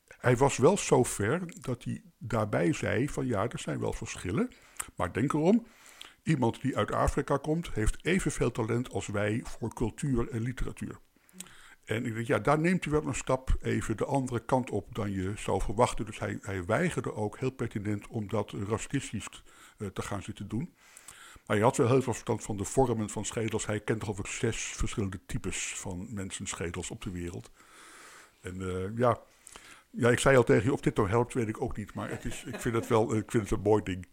[0.08, 4.50] Hij was wel zo ver dat hij daarbij zei van ja, er zijn wel verschillen.
[4.96, 5.66] Maar denk erom,
[6.24, 11.00] Iemand die uit Afrika komt, heeft evenveel talent als wij voor cultuur en literatuur.
[11.86, 14.96] En ik denk, ja, daar neemt u wel een stap even de andere kant op
[14.96, 16.06] dan je zou verwachten.
[16.06, 19.44] Dus hij, hij weigerde ook heel pertinent om dat racistisch
[19.78, 20.74] uh, te gaan zitten doen.
[21.46, 23.66] Maar hij had wel heel veel verstand van de vormen van schedels.
[23.66, 27.52] Hij kent over zes verschillende types van mensenschedels op de wereld.
[28.42, 29.22] En uh, ja,
[29.90, 31.94] ja, ik zei al tegen je, of dit nou helpt, weet ik ook niet.
[31.94, 34.08] Maar het is, ik vind het wel ik vind het een mooi ding.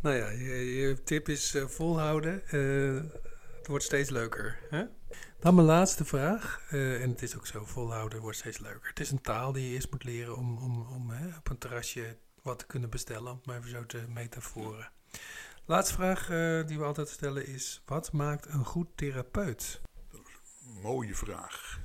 [0.00, 2.42] Nou ja, je, tip is uh, volhouden.
[3.58, 4.58] Het wordt steeds leuker.
[4.70, 4.84] Hè?
[5.38, 6.60] Dan mijn laatste vraag.
[6.72, 8.88] Uh, en het is ook zo, volhouden wordt steeds leuker.
[8.88, 11.58] Het is een taal die je eerst moet leren om, om, om hè, op een
[11.58, 13.32] terrasje wat te kunnen bestellen.
[13.32, 14.90] Om maar even zo te metaforen.
[15.64, 16.26] Laatste vraag
[16.66, 19.80] die we altijd stellen is, wat maakt een goed therapeut?
[20.82, 21.80] mooie vraag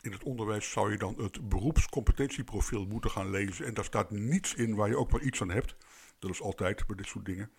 [0.00, 3.66] in het onderwijs zou je dan het beroepscompetentieprofiel moeten gaan lezen.
[3.66, 5.76] En daar staat niets in waar je ook maar iets aan hebt.
[6.18, 7.50] Dat is altijd bij dit soort dingen.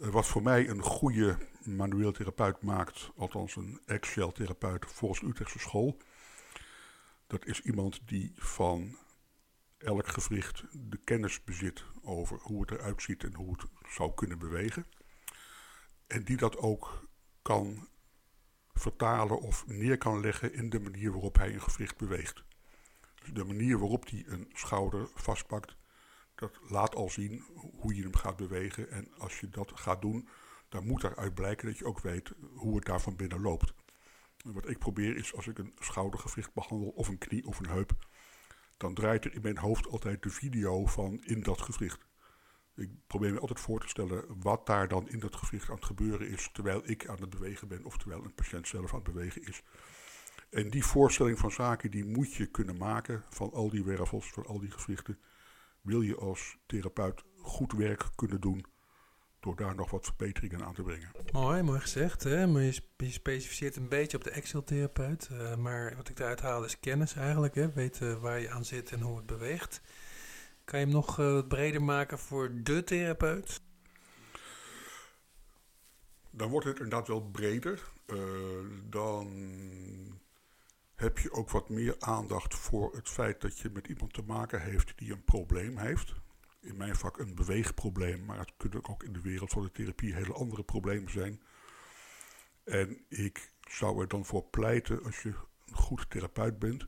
[0.00, 5.58] Uh, wat voor mij een goede manueel therapeut maakt, althans een Excel-therapeut volgens de Utrechtse
[5.58, 5.96] school.
[7.26, 8.96] Dat is iemand die van
[9.78, 14.38] elk gewricht de kennis bezit over hoe het eruit ziet en hoe het zou kunnen
[14.38, 14.86] bewegen.
[16.06, 17.08] En die dat ook
[17.42, 17.88] kan
[18.72, 22.44] vertalen of neer kan leggen in de manier waarop hij een gewricht beweegt.
[23.14, 25.76] Dus de manier waarop hij een schouder vastpakt,
[26.40, 27.44] dat laat al zien
[27.76, 28.90] hoe je hem gaat bewegen.
[28.90, 30.28] En als je dat gaat doen,
[30.68, 33.74] dan moet daaruit blijken dat je ook weet hoe het daar van binnen loopt.
[34.44, 37.92] Wat ik probeer is, als ik een schoudergewricht behandel, of een knie of een heup,
[38.76, 42.08] dan draait er in mijn hoofd altijd de video van in dat gewricht.
[42.74, 45.84] Ik probeer me altijd voor te stellen wat daar dan in dat gewricht aan het
[45.84, 49.12] gebeuren is terwijl ik aan het bewegen ben of terwijl een patiënt zelf aan het
[49.12, 49.62] bewegen is.
[50.50, 54.46] En die voorstelling van zaken die moet je kunnen maken van al die wervels, van
[54.46, 55.18] al die gewrichten.
[55.80, 58.64] Wil je als therapeut goed werk kunnen doen
[59.40, 61.10] door daar nog wat verbeteringen aan te brengen.
[61.32, 62.22] Mooi, mooi gezegd.
[62.22, 62.46] Hè?
[62.46, 65.28] Maar je, specificeert een beetje op de Excel-therapeut.
[65.32, 67.54] Uh, maar wat ik eruit haal is kennis eigenlijk.
[67.54, 67.72] Hè?
[67.72, 69.80] Weten waar je aan zit en hoe het beweegt.
[70.64, 73.60] Kan je hem nog uh, wat breder maken voor de therapeut?
[76.30, 77.92] Dan wordt het inderdaad wel breder.
[78.06, 78.18] Uh,
[78.88, 79.28] dan
[81.00, 84.62] heb je ook wat meer aandacht voor het feit dat je met iemand te maken
[84.62, 86.14] heeft die een probleem heeft
[86.60, 90.14] in mijn vak een beweegprobleem, maar het kunnen ook in de wereld van de therapie
[90.14, 91.40] hele andere problemen zijn.
[92.64, 95.28] En ik zou er dan voor pleiten, als je
[95.66, 96.86] een goed therapeut bent,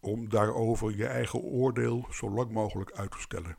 [0.00, 3.56] om daarover je eigen oordeel zo lang mogelijk uit te stellen.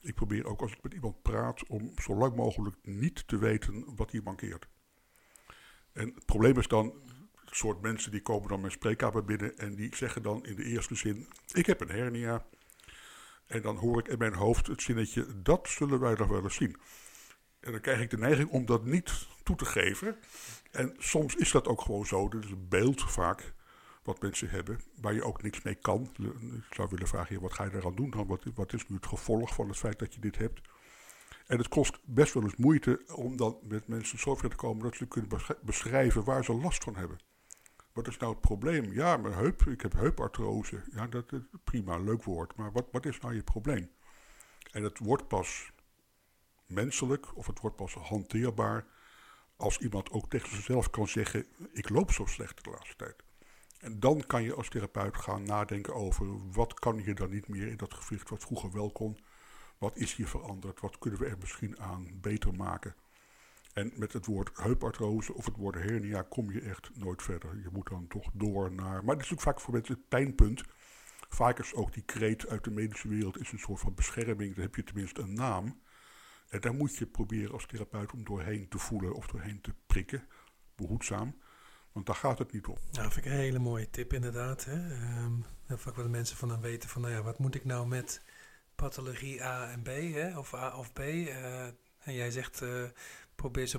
[0.00, 3.96] Ik probeer ook als ik met iemand praat om zo lang mogelijk niet te weten
[3.96, 4.68] wat hier mankeert.
[5.92, 6.92] En het probleem is dan,
[7.50, 10.94] soort mensen die komen dan mijn spreekkamer binnen en die zeggen dan in de eerste
[10.94, 12.44] zin, ik heb een hernia,
[13.50, 16.54] en dan hoor ik in mijn hoofd het zinnetje, dat zullen wij nog wel eens
[16.54, 16.76] zien.
[17.60, 20.16] En dan krijg ik de neiging om dat niet toe te geven.
[20.70, 22.28] En soms is dat ook gewoon zo.
[22.28, 23.54] Dat is een beeld vaak
[24.02, 26.10] wat mensen hebben, waar je ook niks mee kan.
[26.68, 28.26] Ik zou willen vragen, wat ga je eraan doen dan?
[28.26, 30.60] Wat, wat is nu het gevolg van het feit dat je dit hebt?
[31.46, 34.96] En het kost best wel eens moeite om dan met mensen zover te komen dat
[34.96, 37.18] ze kunnen beschrijven waar ze last van hebben.
[38.00, 38.92] Wat is nou het probleem?
[38.92, 40.82] Ja, mijn heup, ik heb heupartrose.
[40.92, 42.56] Ja, dat is prima, leuk woord.
[42.56, 43.90] Maar wat, wat is nou je probleem?
[44.72, 45.72] En het wordt pas
[46.66, 48.86] menselijk of het wordt pas hanteerbaar
[49.56, 53.22] als iemand ook tegen zichzelf kan zeggen: Ik loop zo slecht de laatste tijd.
[53.78, 57.66] En dan kan je als therapeut gaan nadenken over wat kan hier dan niet meer
[57.66, 59.18] in dat gewricht wat vroeger wel kon.
[59.78, 60.80] Wat is hier veranderd?
[60.80, 62.94] Wat kunnen we er misschien aan beter maken?
[63.72, 67.56] En met het woord heupartrose of het woord hernia kom je echt nooit verder.
[67.62, 69.04] Je moet dan toch door naar.
[69.04, 70.64] Maar het is ook vaak voor mensen het pijnpunt.
[71.28, 74.54] Vaak is ook die kreet uit de medische wereld is een soort van bescherming.
[74.54, 75.80] Dan heb je tenminste een naam.
[76.48, 80.26] En daar moet je proberen als therapeut om doorheen te voelen of doorheen te prikken.
[80.76, 81.38] Behoedzaam.
[81.92, 82.76] Want daar gaat het niet om.
[82.92, 84.64] Nou, vind ik een hele mooie tip inderdaad.
[84.64, 84.74] Hè?
[85.24, 88.22] Um, vaak wat mensen van dan weten van, nou ja, wat moet ik nou met
[88.74, 90.38] pathologie A en B, hè?
[90.38, 90.98] of A of B?
[90.98, 91.64] Uh,
[92.00, 92.84] en jij zegt, uh,
[93.40, 93.78] probeer zo,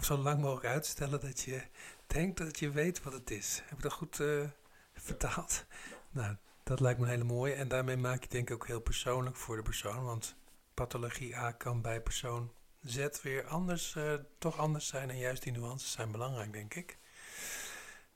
[0.00, 1.62] zo lang mogelijk uit te stellen dat je
[2.06, 3.62] denkt dat je weet wat het is.
[3.64, 4.44] Heb ik dat goed uh,
[4.92, 5.64] vertaald?
[6.10, 7.54] Nou, dat lijkt me een hele mooie.
[7.54, 10.04] En daarmee maak je denk ik ook heel persoonlijk voor de persoon.
[10.04, 10.36] Want
[10.74, 15.10] pathologie A kan bij persoon Z weer anders, uh, toch anders zijn.
[15.10, 16.98] En juist die nuances zijn belangrijk, denk ik.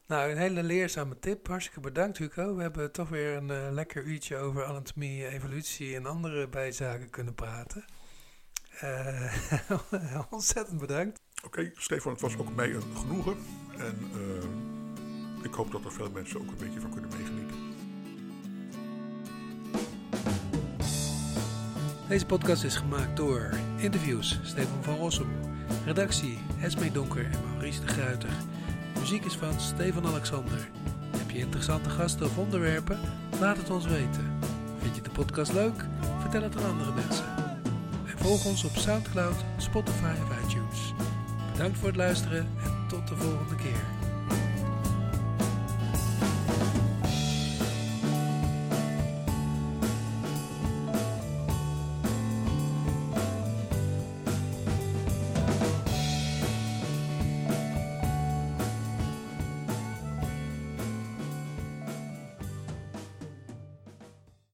[0.07, 1.47] Nou, een hele leerzame tip.
[1.47, 2.55] Hartstikke bedankt, Hugo.
[2.55, 7.35] We hebben toch weer een uh, lekker uurtje over anatomie, evolutie en andere bijzaken kunnen
[7.35, 7.85] praten.
[8.84, 11.20] Uh, ontzettend bedankt.
[11.44, 13.36] Oké, Stefan, het was ook mij een genoegen.
[13.78, 17.56] En uh, ik hoop dat er veel mensen ook een beetje van kunnen meegenieten.
[22.08, 25.28] Deze podcast is gemaakt door interviews Stefan van Rossum,
[25.84, 28.30] redactie Esme Donker en Maurice de Gruiter.
[28.98, 30.68] Muziek is van Stefan Alexander.
[31.16, 32.98] Heb je interessante gasten of onderwerpen?
[33.40, 34.38] Laat het ons weten.
[34.78, 35.84] Vind je de podcast leuk?
[36.20, 37.41] Vertel het aan andere mensen.
[38.22, 40.94] Volg ons op Soundcloud, Spotify of iTunes.
[41.52, 43.82] Bedankt voor het luisteren en tot de volgende keer.